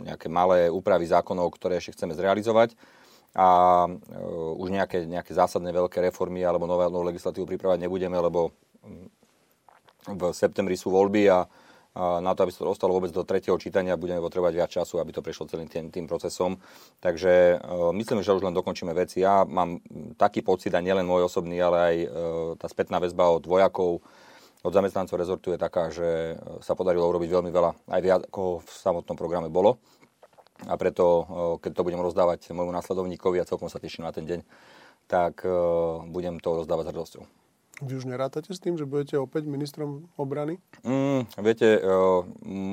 [0.00, 2.72] nejaké malé úpravy zákonov, ktoré ešte chceme zrealizovať
[3.38, 3.48] a
[3.86, 8.50] uh, už nejaké, nejaké zásadné veľké reformy alebo novú, novú legislatívu pripravať nebudeme, lebo
[8.82, 9.06] mm,
[10.18, 11.46] v septembri sú voľby a,
[11.98, 15.10] na to, aby sa to dostalo vôbec do tretieho čítania, budeme potrebovať viac času, aby
[15.10, 16.58] to prešlo celým tým, tým procesom.
[16.98, 19.22] Takže uh, myslím, že už len dokončíme veci.
[19.22, 19.82] Ja mám
[20.18, 22.08] taký pocit, a nielen môj osobný, ale aj uh,
[22.58, 24.02] tá spätná väzba od vojakov,
[24.66, 26.34] od zamestnancov rezortu je taká, že
[26.66, 29.78] sa podarilo urobiť veľmi veľa, aj viac, ako v samotnom programe bolo
[30.66, 31.04] a preto,
[31.62, 34.40] keď to budem rozdávať môjmu následovníkovi a celkom sa teším na ten deň,
[35.06, 35.46] tak
[36.10, 37.24] budem to rozdávať s radosťou.
[37.78, 40.58] Vy už nerátate s tým, že budete opäť ministrom obrany?
[40.82, 41.78] Mm, viete,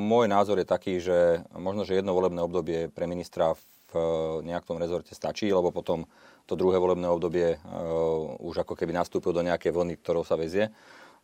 [0.09, 3.53] môj názor je taký, že možno, že jedno volebné obdobie pre ministra
[3.93, 6.09] v nejakom rezorte stačí, lebo potom
[6.49, 7.61] to druhé volebné obdobie
[8.41, 10.73] už ako keby nastúpil do nejakej vlny, ktorou sa vezie.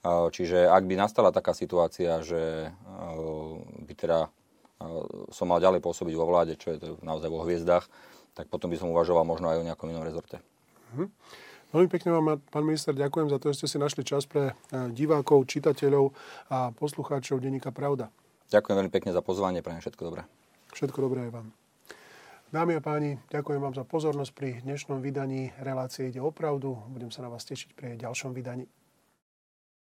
[0.06, 2.70] Čiže ak by nastala taká situácia, že
[3.82, 4.30] by teda
[5.32, 7.88] som mal ďalej pôsobiť vo vláde, čo je to naozaj vo hviezdach,
[8.34, 10.40] tak potom by som uvažoval možno aj o nejakom inom rezorte.
[10.96, 11.08] Mhm.
[11.72, 14.54] Veľmi pekne vám, pán minister, ďakujem za to, že ste si našli čas pre e,
[14.92, 16.12] divákov, čitateľov
[16.52, 18.12] a poslucháčov Denníka Pravda.
[18.52, 20.28] Ďakujem veľmi pekne za pozvanie, pre všetko dobré.
[20.76, 21.48] Všetko dobré aj vám.
[22.52, 26.76] Dámy a páni, ďakujem vám za pozornosť pri dnešnom vydaní relácie Ide o pravdu.
[26.92, 28.68] Budem sa na vás tešiť pri ďalšom vydaní.